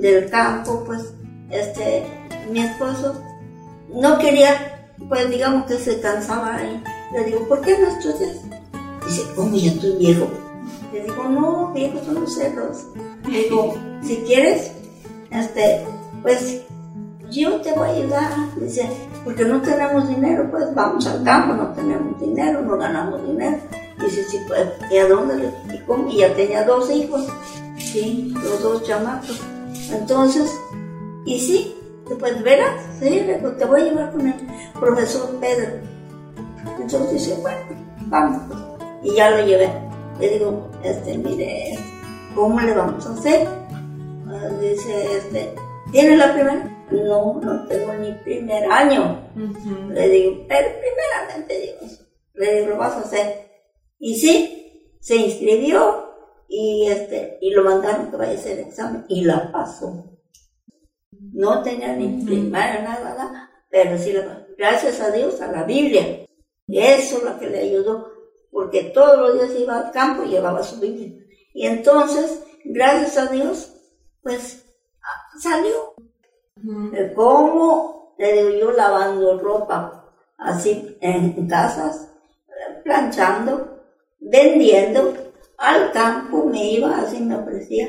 [0.00, 1.12] Del campo, pues,
[1.50, 2.04] este,
[2.50, 3.20] mi esposo
[3.92, 6.82] no quería, pues digamos que se cansaba ahí.
[7.12, 8.59] Le digo, ¿por qué no estudias?
[9.10, 10.28] Dice, ¿cómo ya estoy viejo?
[10.92, 12.86] Le digo, no, viejo son los cerros.
[13.28, 14.70] Le digo, si quieres,
[15.32, 15.84] este,
[16.22, 16.62] pues
[17.28, 18.32] yo te voy a ayudar.
[18.60, 18.88] Dice,
[19.24, 23.56] porque no tenemos dinero, pues vamos al campo, no tenemos dinero, no ganamos dinero.
[24.00, 26.08] Dice, sí, pues, ¿y a dónde ¿Y, cómo?
[26.08, 27.26] y ya tenía dos hijos,
[27.78, 29.40] sí, los dos chamacos.
[29.90, 30.56] Entonces,
[31.24, 31.74] y sí,
[32.16, 33.26] pues verás, sí,
[33.58, 34.34] te voy a llevar con el
[34.78, 35.80] profesor Pedro.
[36.80, 37.58] Entonces dice, bueno,
[38.06, 38.69] vamos.
[39.02, 39.70] Y ya lo llevé.
[40.18, 41.78] Le digo, este, mire,
[42.34, 43.48] ¿cómo le vamos a hacer?
[44.28, 45.54] Ah, dice, este,
[45.90, 46.86] ¿tiene la primera?
[46.90, 49.18] No, no tengo ni primer año.
[49.88, 53.50] Le digo, pero primeramente Dios, le digo, lo vas a hacer.
[53.98, 56.10] Y sí, se inscribió
[56.48, 60.18] y, este, y lo mandaron que vaya a hacer el examen y la pasó.
[61.32, 64.46] No tenía ni primaria, nada, nada, pero sí la pasó.
[64.58, 66.26] Gracias a Dios, a la Biblia.
[66.66, 68.09] Eso es lo que le ayudó,
[68.50, 71.12] porque todos los días iba al campo y llevaba su Biblia.
[71.54, 73.72] Y entonces, gracias a Dios,
[74.22, 74.64] pues
[75.38, 75.94] salió.
[77.14, 78.14] ¿Cómo?
[78.18, 82.12] Le digo yo lavando ropa, así en casas,
[82.84, 83.80] planchando,
[84.18, 85.14] vendiendo,
[85.56, 87.88] al campo me iba, así me ofrecía,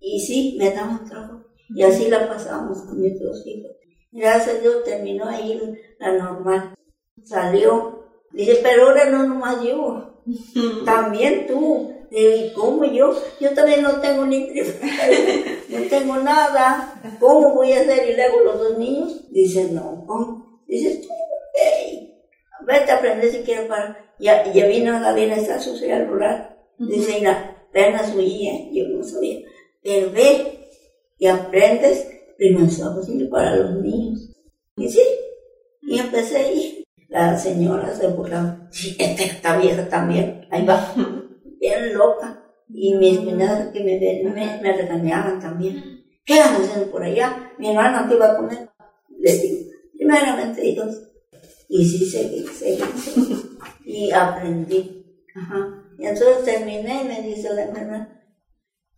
[0.00, 1.44] y sí, me daban trabajo.
[1.70, 3.72] Y así la pasábamos con mis dos hijos.
[4.10, 5.60] Gracias a Dios terminó ahí
[5.98, 6.74] la normal.
[7.22, 7.97] Salió.
[8.32, 10.22] Dice, pero ahora no nomás yo,
[10.84, 11.94] también tú.
[12.10, 13.12] ¿y cómo yo?
[13.40, 14.48] Yo también no tengo ni
[15.68, 17.00] no tengo nada.
[17.20, 18.10] ¿Cómo voy a hacer?
[18.10, 19.30] Y luego los dos niños.
[19.30, 20.62] Dice, no, ¿cómo?
[20.66, 21.08] Dice, tú,
[21.54, 22.14] hey,
[22.66, 24.14] vete a aprender si quieres para.
[24.18, 26.56] Ya, ya vino a la bienestar social rural.
[26.78, 29.40] Dice, mira, apenas oía, yo no sabía.
[29.82, 30.66] Pero ve
[31.18, 34.30] y aprendes primero posible para los niños.
[34.76, 35.02] Y sí,
[35.82, 36.84] y empecé ahí.
[37.08, 38.68] La señora se burlaba.
[38.70, 40.46] Sí, esta está vieja también.
[40.50, 40.94] Ahí va
[41.60, 42.44] bien loca.
[42.68, 43.98] Y mis cuñadas que me,
[44.30, 46.04] me, me regañaban también.
[46.24, 47.52] ¿Qué andas haciendo por allá?
[47.58, 48.68] Mi hermana te iba a comer.
[49.18, 51.02] Les digo, primeramente Dios.
[51.68, 52.82] Y sí, seguí, seguí,
[53.84, 55.22] Y aprendí.
[55.34, 55.84] Ajá.
[55.98, 58.22] Y entonces terminé y me dice la hermana,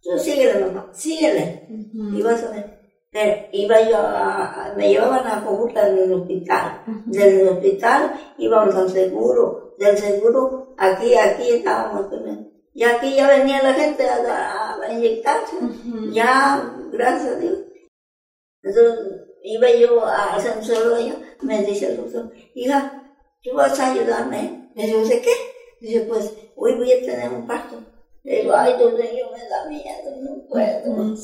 [0.03, 1.66] tú síguele, mamá, síguele.
[1.70, 2.80] Y vas a ver.
[3.12, 6.83] Pero iba yo a, me llevaban a Cojutla del hospital.
[7.07, 9.75] Del hospital íbamos al seguro.
[9.79, 12.11] Del seguro, aquí, aquí estábamos
[12.73, 15.57] y aquí ya venía la gente a, inyectarse,
[16.12, 17.59] ya, gracias a Dios.
[18.62, 18.99] Entonces,
[19.42, 20.55] iba yo a hacer
[20.94, 24.70] allá, me dice el doctor, hija, ¿tú vas a ayudarme?
[24.75, 25.33] Le digo, ¿de qué?
[25.81, 27.77] Dice, pues, hoy voy a tener un parto.
[28.23, 31.15] Le digo, ay, doctor, yo me da miedo, no puedo.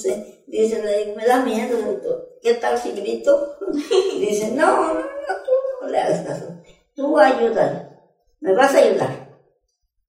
[0.46, 2.38] Dice, le digo, me da miedo, doctor.
[2.42, 3.56] ¿Qué tal si grito?
[4.18, 5.02] Dice, no, no, no,
[5.44, 5.50] tú
[5.82, 6.46] no le hagas caso.
[6.94, 7.88] Tú ayúdale,
[8.40, 9.38] me vas a ayudar.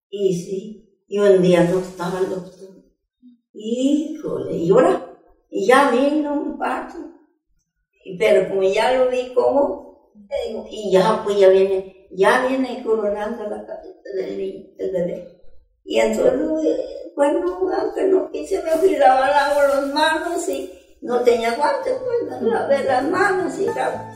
[0.09, 2.69] Y sí, y un día no estaba el doctor.
[3.53, 5.03] Híjole, y llora.
[5.49, 6.97] Y ya vino un parto.
[8.17, 10.13] Pero como ya lo vi como,
[10.69, 15.36] y ya pues ya viene, ya viene coronando la cabeza del, del bebé.
[15.87, 16.81] Y entonces,
[17.15, 19.55] bueno, aunque no quise, me afilaba la
[21.01, 24.11] No tenía guantes, pues me lavé las manos y ya,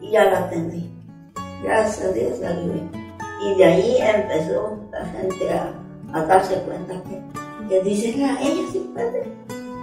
[0.00, 0.90] y ya la atendí.
[1.62, 2.90] Gracias a Dios bien.
[3.42, 5.74] Y de ahí empezó la gente a,
[6.14, 9.30] a darse cuenta que, que dice, "Ah, ella sí puede.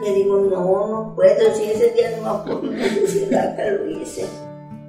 [0.04, 4.26] Le digo, no, no puedo, si ese día no va por necesidad que lo hice.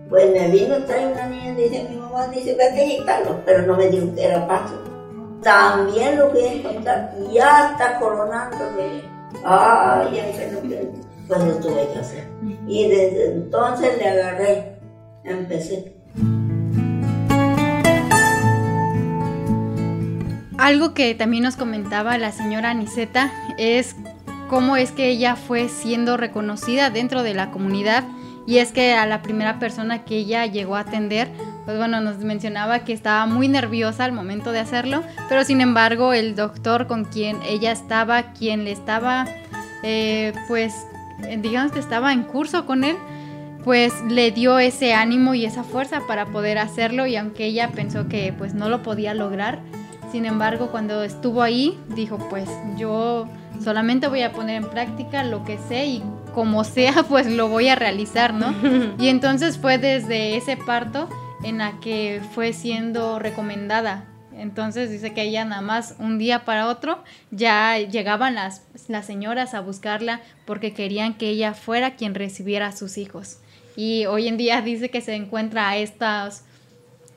[0.09, 3.89] Pues me vino, trae una niña, dice mi mamá, dice, vete a pero no me
[3.89, 4.88] dijo que era paso.
[5.43, 9.03] También lo voy a encontrar, y ya está coronándome.
[9.45, 10.89] Ay, ay, que no quiero.
[11.29, 12.29] Pues lo tuve que hacer.
[12.67, 14.79] Y desde entonces le agarré,
[15.25, 15.95] empecé.
[20.59, 23.95] Algo que también nos comentaba la señora Aniceta es
[24.49, 28.05] cómo es que ella fue siendo reconocida dentro de la comunidad
[28.47, 31.29] y es que a la primera persona que ella llegó a atender,
[31.69, 36.15] pues bueno, nos mencionaba que estaba muy nerviosa al momento de hacerlo, pero sin embargo
[36.15, 39.27] el doctor con quien ella estaba, quien le estaba,
[39.83, 40.87] eh, pues
[41.43, 42.97] digamos que estaba en curso con él,
[43.65, 48.09] pues le dio ese ánimo y esa fuerza para poder hacerlo y aunque ella pensó
[48.09, 49.59] que pues no lo podía lograr,
[50.11, 53.29] sin embargo cuando estuvo ahí dijo pues yo
[53.63, 56.03] solamente voy a poner en práctica lo que sé y
[56.35, 58.55] como sea pues lo voy a realizar, ¿no?
[58.99, 61.11] y entonces fue desde ese parto
[61.43, 64.05] en la que fue siendo recomendada.
[64.37, 69.55] Entonces dice que ella nada más un día para otro ya llegaban las, las señoras
[69.55, 73.39] a buscarla porque querían que ella fuera quien recibiera a sus hijos.
[73.75, 76.45] Y hoy en día dice que se encuentra a estas,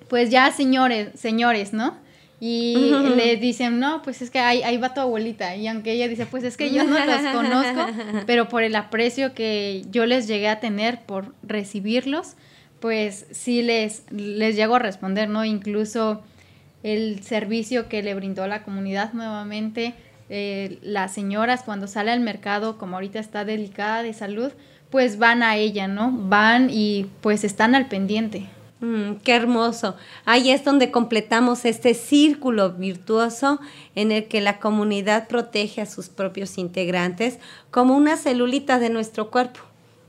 [0.10, 1.98] pues ya señores, señores, ¿no?
[2.40, 5.56] Y le dicen, no, pues es que ahí, ahí va tu abuelita.
[5.56, 7.86] Y aunque ella dice, pues es que yo no los conozco,
[8.26, 12.36] pero por el aprecio que yo les llegué a tener por recibirlos,
[12.82, 15.46] pues sí les, les llego a responder, ¿no?
[15.46, 16.22] Incluso
[16.84, 19.94] el servicio que le brindó la comunidad nuevamente,
[20.30, 24.52] eh, las señoras cuando sale al mercado, como ahorita está delicada de salud,
[24.90, 26.12] pues van a ella, ¿no?
[26.12, 28.48] Van y pues están al pendiente.
[28.82, 29.96] Mm, qué hermoso.
[30.26, 33.60] Ahí es donde completamos este círculo virtuoso
[33.94, 37.38] en el que la comunidad protege a sus propios integrantes
[37.70, 39.60] como una celulita de nuestro cuerpo,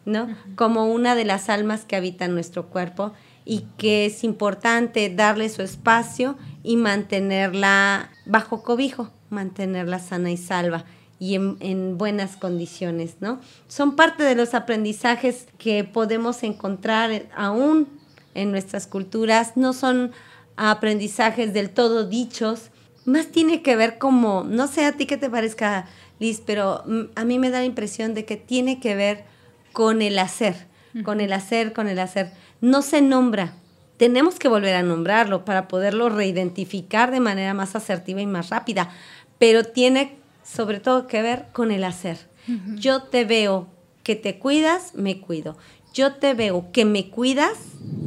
[0.04, 0.28] ¿no?
[0.56, 3.12] Como una de las almas que habitan nuestro cuerpo
[3.44, 10.84] y que es importante darle su espacio y mantenerla bajo cobijo, mantenerla sana y salva
[11.18, 13.40] y en, en, buenas condiciones, ¿no?
[13.68, 17.88] Son parte de los aprendizajes que podemos encontrar aún
[18.34, 20.10] en nuestras culturas, no son
[20.56, 22.70] aprendizajes del todo dichos,
[23.04, 25.86] más tiene que ver como, no sé a ti qué te parezca,
[26.18, 26.84] Liz, pero
[27.16, 29.24] a mí me da la impresión de que tiene que ver
[29.72, 30.66] con el hacer,
[31.04, 32.32] con el hacer, con el hacer.
[32.60, 33.54] No se nombra,
[33.96, 38.90] tenemos que volver a nombrarlo para poderlo reidentificar de manera más asertiva y más rápida,
[39.38, 42.18] pero tiene sobre todo que ver con el hacer.
[42.48, 42.78] Uh -huh.
[42.78, 43.68] Yo te veo
[44.02, 45.56] que te cuidas, me cuido.
[45.94, 47.56] Yo te veo que me cuidas,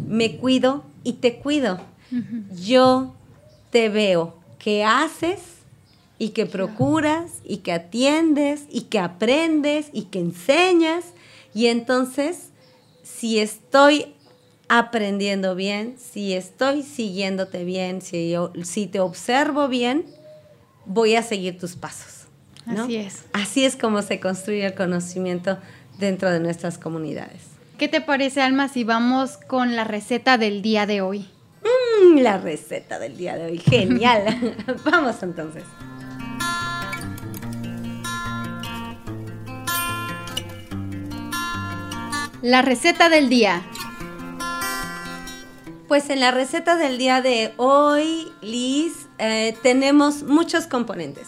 [0.08, 1.80] me cuido y te cuido.
[2.12, 2.56] Uh -huh.
[2.62, 3.15] Yo
[3.69, 5.39] te veo que haces
[6.17, 11.06] y que procuras y que atiendes y que aprendes y que enseñas.
[11.55, 12.49] Y entonces,
[13.01, 14.13] si estoy
[14.67, 20.05] aprendiendo bien, si estoy siguiéndote bien, si, yo, si te observo bien,
[20.85, 22.27] voy a seguir tus pasos.
[22.65, 22.83] ¿no?
[22.83, 23.23] Así es.
[23.31, 25.57] Así es como se construye el conocimiento
[25.97, 27.43] dentro de nuestras comunidades.
[27.77, 31.29] ¿Qué te parece, Alma, si vamos con la receta del día de hoy?
[31.61, 34.55] Mm, la receta del día de hoy, genial.
[34.83, 35.63] vamos entonces.
[42.45, 43.63] La receta del día.
[45.88, 51.27] Pues en la receta del día de hoy, Liz, eh, tenemos muchos componentes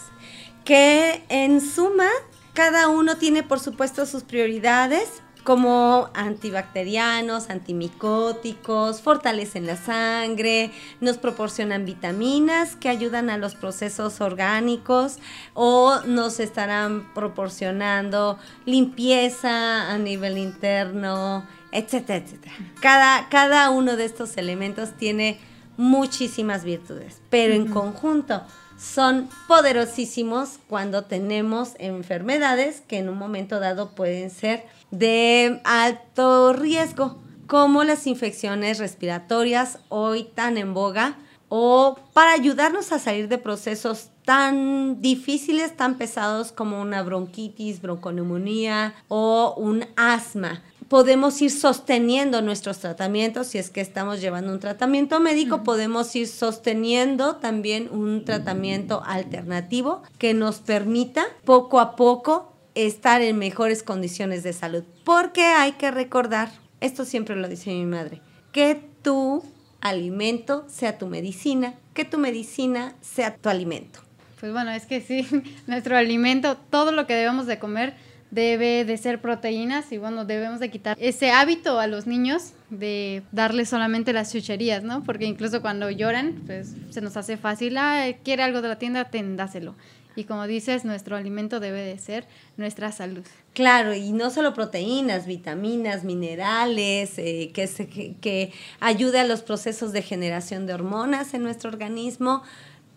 [0.64, 2.06] que en suma
[2.54, 5.08] cada uno tiene por supuesto sus prioridades
[5.48, 10.70] como antibacterianos, antimicóticos, fortalecen la sangre,
[11.00, 15.16] nos proporcionan vitaminas que ayudan a los procesos orgánicos
[15.54, 22.54] o nos estarán proporcionando limpieza a nivel interno, etcétera, etcétera.
[22.82, 25.40] Cada, cada uno de estos elementos tiene
[25.78, 28.42] muchísimas virtudes, pero en conjunto
[28.78, 37.18] son poderosísimos cuando tenemos enfermedades que en un momento dado pueden ser de alto riesgo,
[37.46, 41.16] como las infecciones respiratorias hoy tan en boga,
[41.48, 48.94] o para ayudarnos a salir de procesos tan difíciles, tan pesados como una bronquitis, bronconeumonía
[49.08, 55.20] o un asma podemos ir sosteniendo nuestros tratamientos, si es que estamos llevando un tratamiento
[55.20, 55.64] médico, uh -huh.
[55.64, 63.38] podemos ir sosteniendo también un tratamiento alternativo que nos permita poco a poco estar en
[63.38, 64.84] mejores condiciones de salud.
[65.04, 68.22] Porque hay que recordar, esto siempre lo dice mi madre,
[68.52, 69.42] que tu
[69.80, 74.00] alimento sea tu medicina, que tu medicina sea tu alimento.
[74.40, 75.26] Pues bueno, es que sí,
[75.66, 77.94] nuestro alimento, todo lo que debemos de comer
[78.30, 83.22] debe de ser proteínas y bueno, debemos de quitar ese hábito a los niños de
[83.32, 85.02] darles solamente las chucherías, ¿no?
[85.02, 89.04] Porque incluso cuando lloran, pues se nos hace fácil, ah, quiere algo de la tienda,
[89.06, 89.74] tendáselo.
[90.16, 92.26] Y como dices, nuestro alimento debe de ser
[92.56, 93.24] nuestra salud.
[93.54, 99.42] Claro, y no solo proteínas, vitaminas, minerales, eh, que, se, que, que ayude a los
[99.42, 102.42] procesos de generación de hormonas en nuestro organismo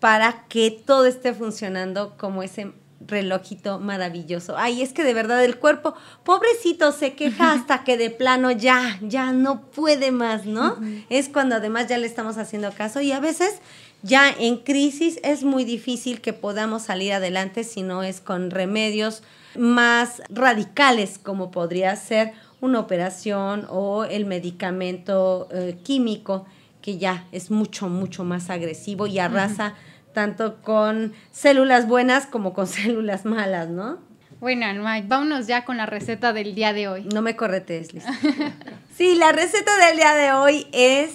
[0.00, 2.72] para que todo esté funcionando como ese
[3.06, 4.56] relojito maravilloso.
[4.56, 5.94] Ay, es que de verdad el cuerpo,
[6.24, 10.76] pobrecito, se queja hasta que de plano ya, ya no puede más, ¿no?
[11.08, 13.60] Es cuando además ya le estamos haciendo caso y a veces
[14.02, 19.22] ya en crisis es muy difícil que podamos salir adelante si no es con remedios
[19.56, 26.46] más radicales como podría ser una operación o el medicamento eh, químico
[26.80, 29.74] que ya es mucho, mucho más agresivo y arrasa
[30.12, 33.98] tanto con células buenas como con células malas, ¿no?
[34.40, 37.04] Bueno, Mike, vámonos ya con la receta del día de hoy.
[37.04, 38.02] No me corretes, Liz.
[38.96, 41.12] sí, la receta del día de hoy es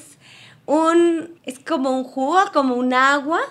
[0.65, 3.41] un, es como un jugo, como un agua.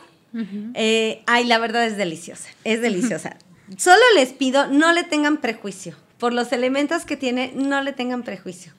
[0.74, 3.36] Eh, ay, la verdad es deliciosa, es deliciosa.
[3.76, 5.94] Solo les pido, no le tengan prejuicio.
[6.18, 8.72] Por los elementos que tiene, no le tengan prejuicio.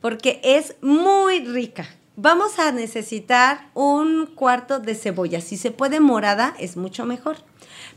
[0.00, 1.86] Porque es muy rica.
[2.16, 5.40] Vamos a necesitar un cuarto de cebolla.
[5.40, 7.36] Si se puede morada, es mucho mejor.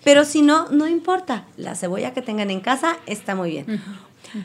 [0.04, 1.46] Pero si no, no importa.
[1.58, 3.82] La cebolla que tengan en casa está muy bien.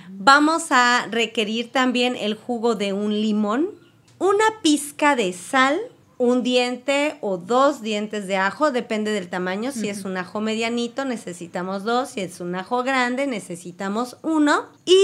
[0.08, 3.70] Vamos a requerir también el jugo de un limón,
[4.18, 5.78] una pizca de sal,
[6.18, 9.72] un diente o dos dientes de ajo, depende del tamaño.
[9.72, 12.10] Si es un ajo medianito, necesitamos dos.
[12.10, 14.66] Si es un ajo grande, necesitamos uno.
[14.84, 15.00] Y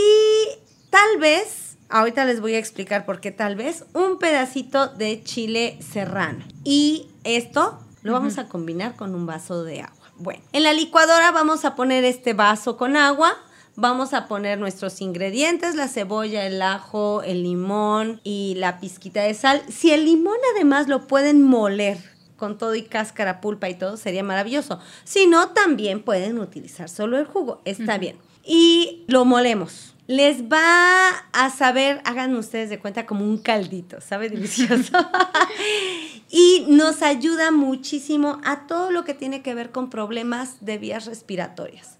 [0.90, 5.78] tal vez Ahorita les voy a explicar por qué tal vez un pedacito de chile
[5.80, 6.44] serrano.
[6.64, 10.06] Y esto lo vamos a combinar con un vaso de agua.
[10.16, 13.34] Bueno, en la licuadora vamos a poner este vaso con agua.
[13.76, 19.34] Vamos a poner nuestros ingredientes, la cebolla, el ajo, el limón y la pizquita de
[19.34, 19.62] sal.
[19.68, 21.98] Si el limón además lo pueden moler
[22.36, 24.80] con todo y cáscara, pulpa y todo, sería maravilloso.
[25.04, 27.60] Si no, también pueden utilizar solo el jugo.
[27.64, 28.16] Está bien.
[28.44, 34.28] Y lo molemos les va a saber, hagan ustedes de cuenta como un caldito, ¿sabe?
[34.28, 34.92] Delicioso.
[36.30, 41.06] y nos ayuda muchísimo a todo lo que tiene que ver con problemas de vías
[41.06, 41.98] respiratorias,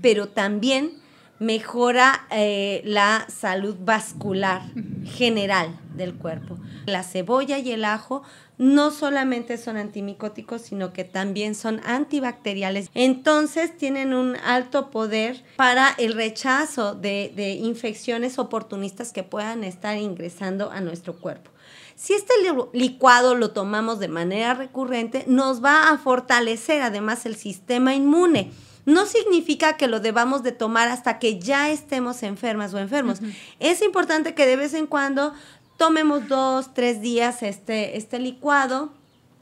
[0.00, 0.92] pero también
[1.38, 4.62] mejora eh, la salud vascular
[5.04, 6.58] general del cuerpo.
[6.86, 8.22] La cebolla y el ajo
[8.56, 12.90] no solamente son antimicóticos, sino que también son antibacteriales.
[12.94, 19.96] Entonces tienen un alto poder para el rechazo de, de infecciones oportunistas que puedan estar
[19.96, 21.50] ingresando a nuestro cuerpo.
[21.94, 22.32] Si este
[22.72, 28.52] licuado lo tomamos de manera recurrente, nos va a fortalecer además el sistema inmune
[28.88, 33.18] no significa que lo debamos de tomar hasta que ya estemos enfermas o enfermos.
[33.60, 35.34] Es importante que de vez en cuando
[35.76, 38.90] tomemos dos, tres días este, este licuado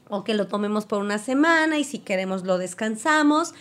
[0.09, 3.55] o que lo tomemos por una semana y si queremos lo descansamos.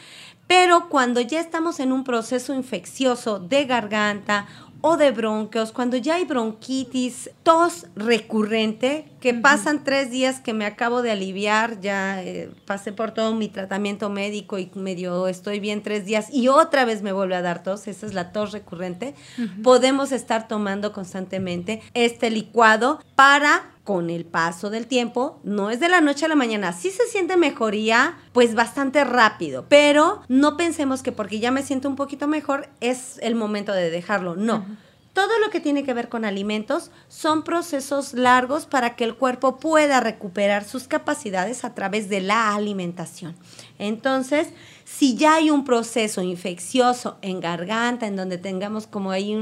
[0.48, 4.48] Pero cuando ya estamos en un proceso infeccioso de garganta
[4.88, 10.64] o de bronquios, cuando ya hay bronquitis, tos recurrente, que pasan tres días que me
[10.64, 15.82] acabo de aliviar, ya eh, pasé por todo mi tratamiento médico y medio estoy bien
[15.82, 19.16] tres días y otra vez me vuelve a dar tos, esa es la tos recurrente,
[19.64, 25.88] podemos estar tomando constantemente este licuado para con el paso del tiempo, no es de
[25.88, 31.04] la noche a la mañana, sí se siente mejoría, pues bastante rápido, pero no pensemos
[31.04, 34.66] que porque ya me siento un poquito mejor es el momento de dejarlo, no.
[35.14, 39.58] Todo lo que tiene que ver con alimentos son procesos largos para que el cuerpo
[39.62, 43.34] pueda recuperar sus capacidades a través de la alimentación.
[43.80, 44.50] Entonces,
[44.86, 49.36] si ya hay un proceso infeccioso en garganta, en donde tengamos como hay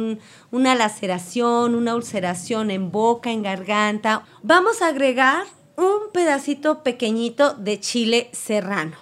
[0.52, 5.44] una laceración, una ulceración en boca, en garganta, vamos a agregar
[5.76, 8.96] un pedacito pequeñito de chile serrano,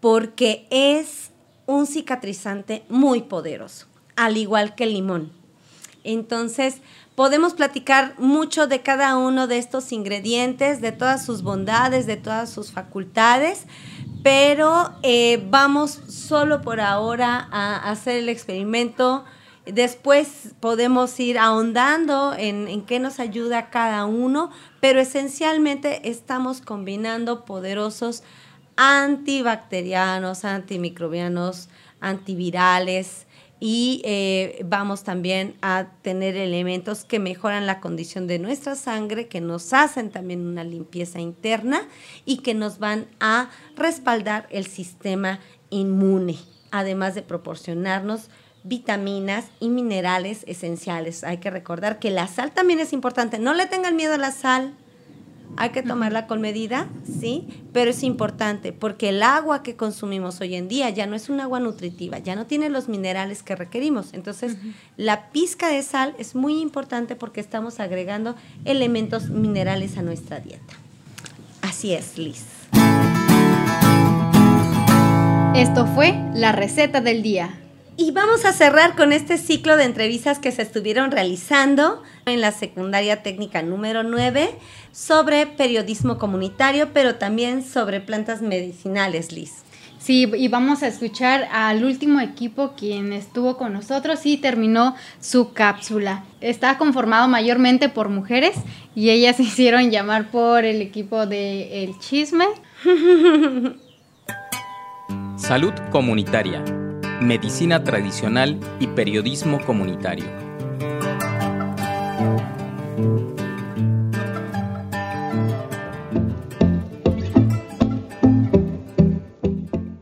[0.00, 1.30] porque es
[1.66, 5.32] un cicatrizante muy poderoso, al igual que el limón.
[6.02, 6.76] Entonces,
[7.14, 12.50] podemos platicar mucho de cada uno de estos ingredientes, de todas sus bondades, de todas
[12.50, 13.66] sus facultades,
[14.22, 19.24] pero eh, vamos solo por ahora a hacer el experimento.
[19.66, 24.50] Después podemos ir ahondando en, en, qué nos ayuda cada uno,
[24.80, 28.22] pero esencialmente estamos combinando poderosos
[28.76, 31.68] antibacterianos, antimicrobianos,
[32.00, 33.26] antivirales,
[33.60, 39.42] y eh, vamos también a tener elementos que mejoran la condición de nuestra sangre, que
[39.42, 41.86] nos hacen también una limpieza interna
[42.24, 46.38] y que nos van a respaldar el sistema inmune,
[46.70, 48.30] además de proporcionarnos
[48.62, 51.22] vitaminas y minerales esenciales.
[51.22, 53.38] Hay que recordar que la sal también es importante.
[53.38, 54.74] No le tengan miedo a la sal.
[55.56, 60.54] Hay que tomarla con medida, sí, pero es importante porque el agua que consumimos hoy
[60.54, 64.14] en día ya no es un agua nutritiva, ya no tiene los minerales que requerimos.
[64.14, 64.56] Entonces,
[64.96, 70.74] la pizca de sal es muy importante porque estamos agregando elementos minerales a nuestra dieta.
[71.62, 72.46] Así es, Liz.
[75.54, 77.50] Esto fue la receta del día.
[78.00, 82.50] Y vamos a cerrar con este ciclo de entrevistas que se estuvieron realizando en la
[82.50, 84.54] secundaria técnica número 9
[84.90, 89.52] sobre periodismo comunitario, pero también sobre plantas medicinales, Liz.
[89.98, 95.52] Sí, y vamos a escuchar al último equipo quien estuvo con nosotros y terminó su
[95.52, 96.24] cápsula.
[96.40, 98.56] Está conformado mayormente por mujeres
[98.94, 102.46] y ellas se hicieron llamar por el equipo de El Chisme.
[105.36, 106.64] Salud comunitaria
[107.20, 110.24] medicina tradicional y periodismo comunitario.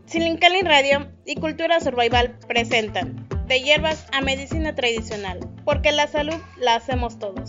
[0.06, 6.76] Silincali Radio y Cultura Survival presentan De hierbas a medicina tradicional, porque la salud la
[6.76, 7.48] hacemos todos.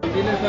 [0.00, 0.40] ¿Tienes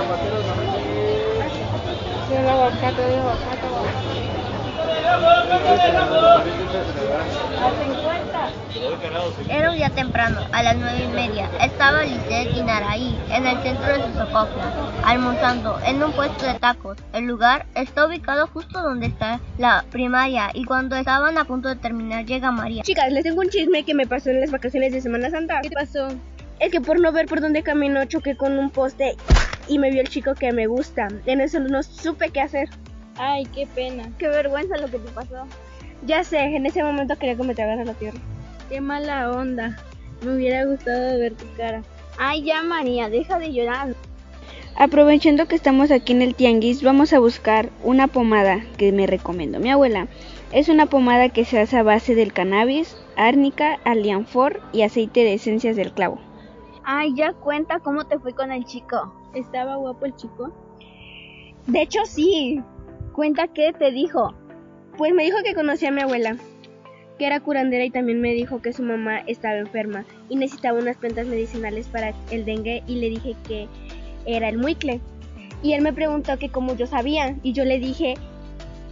[9.50, 11.50] era un día temprano, a las nueve y media.
[11.62, 14.72] Estaba Lisette y Naraí en el centro de Sosocopla,
[15.04, 16.98] almorzando en un puesto de tacos.
[17.14, 21.76] El lugar está ubicado justo donde está la primaria y cuando estaban a punto de
[21.76, 22.84] terminar llega María.
[22.84, 25.62] Chicas, les tengo un chisme que me pasó en las vacaciones de Semana Santa.
[25.62, 26.08] ¿Qué pasó?
[26.60, 29.16] Es que por no ver por dónde camino choqué con un poste
[29.68, 31.08] y me vio el chico que me gusta.
[31.26, 32.70] En eso no supe qué hacer.
[33.18, 34.10] Ay, qué pena.
[34.18, 35.46] Qué vergüenza lo que te pasó.
[36.06, 38.20] Ya sé, en ese momento quería que me tragaras a la tierra.
[38.70, 39.78] Qué mala onda.
[40.22, 41.84] Me hubiera gustado ver tu cara.
[42.18, 43.96] Ay, ya María, deja de llorar.
[44.76, 49.60] Aprovechando que estamos aquí en el tianguis, vamos a buscar una pomada que me recomendó
[49.60, 50.08] mi abuela.
[50.52, 55.36] Es una pomada que se hace a base del cannabis, árnica, alianfor y aceite de
[55.36, 56.20] esencias del clavo.
[56.84, 59.14] Ay, ya cuenta cómo te fue con el chico.
[59.34, 60.52] ¿Estaba guapo el chico?
[61.68, 62.62] De hecho, sí.
[63.14, 64.34] Cuenta qué te dijo.
[64.98, 66.36] Pues me dijo que conocía a mi abuela,
[67.20, 70.98] que era curandera y también me dijo que su mamá estaba enferma y necesitaba unas
[70.98, 73.68] plantas medicinales para el dengue y le dije que
[74.26, 75.00] era el muicle.
[75.62, 78.16] Y él me preguntó que cómo yo sabía y yo le dije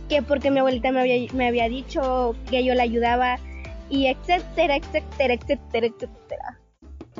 [0.07, 3.39] que porque mi abuelita me había, me había dicho que yo la ayudaba
[3.89, 6.59] y etcétera, etcétera, etcétera, etcétera.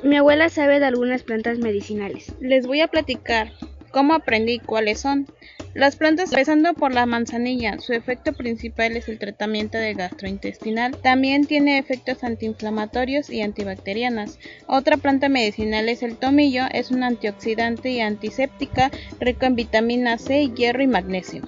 [0.04, 2.34] Mi abuela sabe de algunas plantas medicinales.
[2.39, 3.52] Les voy a platicar
[3.92, 5.28] cómo aprendí cuáles son.
[5.74, 10.98] Las plantas, empezando por la manzanilla, su efecto principal es el tratamiento de gastrointestinal.
[10.98, 14.38] También tiene efectos antiinflamatorios y antibacterianas.
[14.68, 20.50] Otra planta medicinal es el tomillo, es un antioxidante y antiséptica, rico en vitamina C,
[20.50, 21.42] hierro y magnesio.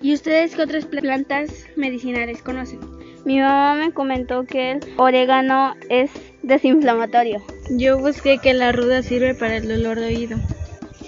[0.00, 2.80] ¿Y ustedes qué otras plantas medicinales conocen?
[3.26, 6.10] Mi mamá me comentó que el orégano es
[6.42, 7.42] desinflamatorio.
[7.70, 10.38] Yo busqué que la ruda sirve para el dolor de oído.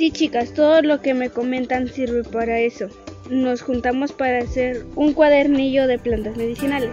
[0.03, 2.89] Sí, chicas, todo lo que me comentan sirve para eso.
[3.31, 6.91] Nos juntamos para hacer un cuadernillo de plantas medicinales.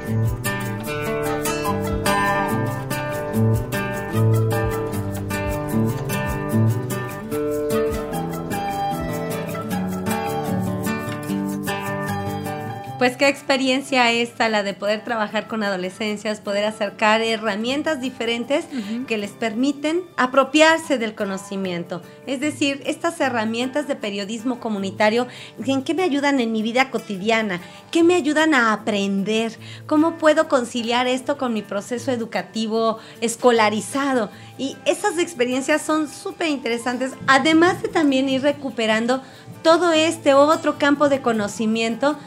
[13.00, 18.66] Pues qué experiencia esta, la de poder trabajar con adolescencias, poder acercar herramientas diferentes
[19.08, 22.02] que les permiten apropiarse del conocimiento.
[22.28, 25.28] Es decir, estas herramientas de periodismo comunitario,
[25.66, 27.62] ¿en qué me ayudan en mi vida cotidiana?
[27.90, 29.58] ¿Qué me ayudan a aprender?
[29.88, 34.30] ¿Cómo puedo conciliar esto con mi proceso educativo escolarizado?
[34.58, 39.24] Y esas experiencias son súper interesantes, además de también ir recuperando
[39.64, 42.18] todo este otro campo de conocimiento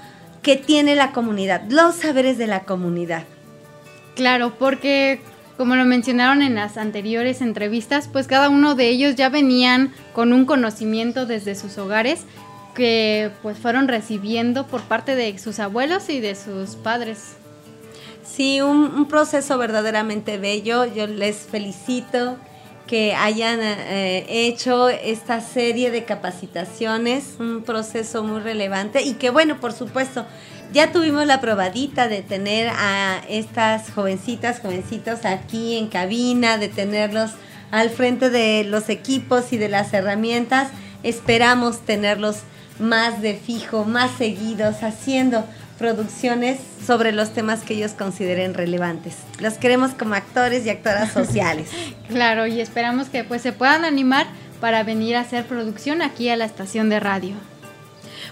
[0.42, 3.24] que tiene la comunidad, los saberes de la comunidad.
[4.14, 5.20] Claro, porque
[5.56, 10.32] como lo mencionaron en las anteriores entrevistas, pues cada uno de ellos ya venían con
[10.32, 12.24] un conocimiento desde sus hogares
[12.74, 17.34] que pues fueron recibiendo por parte de sus abuelos y de sus padres.
[18.24, 20.86] Sí, un, proceso verdaderamente bello.
[20.86, 22.38] Yo les felicito
[22.86, 29.60] que hayan eh, hecho esta serie de capacitaciones, un proceso muy relevante y que bueno,
[29.60, 30.26] por supuesto,
[30.72, 37.32] Ya tuvimos la probadita de tener a estas jovencitas, jovencitos aquí en cabina, de tenerlos
[37.70, 40.68] al frente de los equipos y de las herramientas.
[41.02, 42.38] Esperamos tenerlos
[42.78, 45.44] más de fijo, más seguidos, haciendo
[45.82, 49.16] producciones sobre los temas que ellos consideren relevantes.
[49.40, 51.70] Los queremos como actores y actoras sociales.
[52.06, 54.28] claro, y esperamos que pues se puedan animar
[54.60, 57.34] para venir a hacer producción aquí a la estación de radio.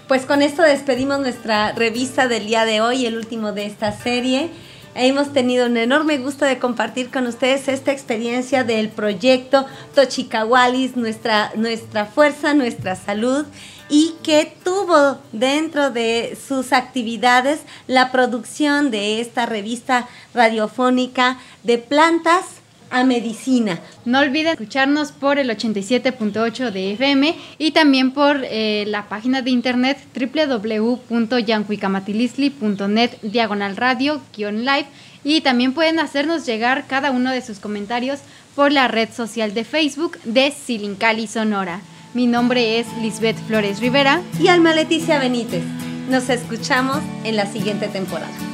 [0.07, 4.49] Pues con esto despedimos nuestra revista del día de hoy, el último de esta serie.
[4.93, 9.65] Hemos tenido un enorme gusto de compartir con ustedes esta experiencia del proyecto
[9.95, 13.45] Tochicahualis, nuestra, nuestra fuerza, nuestra salud
[13.89, 22.60] y que tuvo dentro de sus actividades la producción de esta revista radiofónica de plantas
[22.91, 23.79] a medicina.
[24.05, 29.49] No olviden escucharnos por el 87.8 de FM y también por eh, la página de
[29.49, 34.85] internet www.yancuicamatilisli.net diagonal radio-live
[35.23, 38.19] y también pueden hacernos llegar cada uno de sus comentarios
[38.55, 41.81] por la red social de Facebook de Silincali Sonora.
[42.13, 44.21] Mi nombre es Lisbeth Flores Rivera.
[44.39, 45.63] Y Alma Leticia Benítez.
[46.09, 48.50] Nos escuchamos en la siguiente temporada.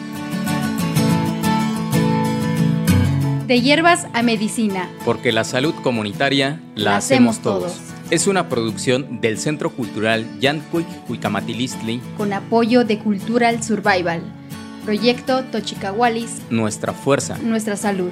[3.48, 4.90] De hierbas a medicina.
[5.06, 7.78] Porque la salud comunitaria la, hacemos todos.
[8.10, 14.22] Es una producción del Centro Cultural Yancuic Huicamatilistli con apoyo de Cultural Survival.
[14.84, 16.42] Proyecto Tochicahualis.
[16.50, 17.38] Nuestra fuerza.
[17.38, 18.12] Nuestra salud.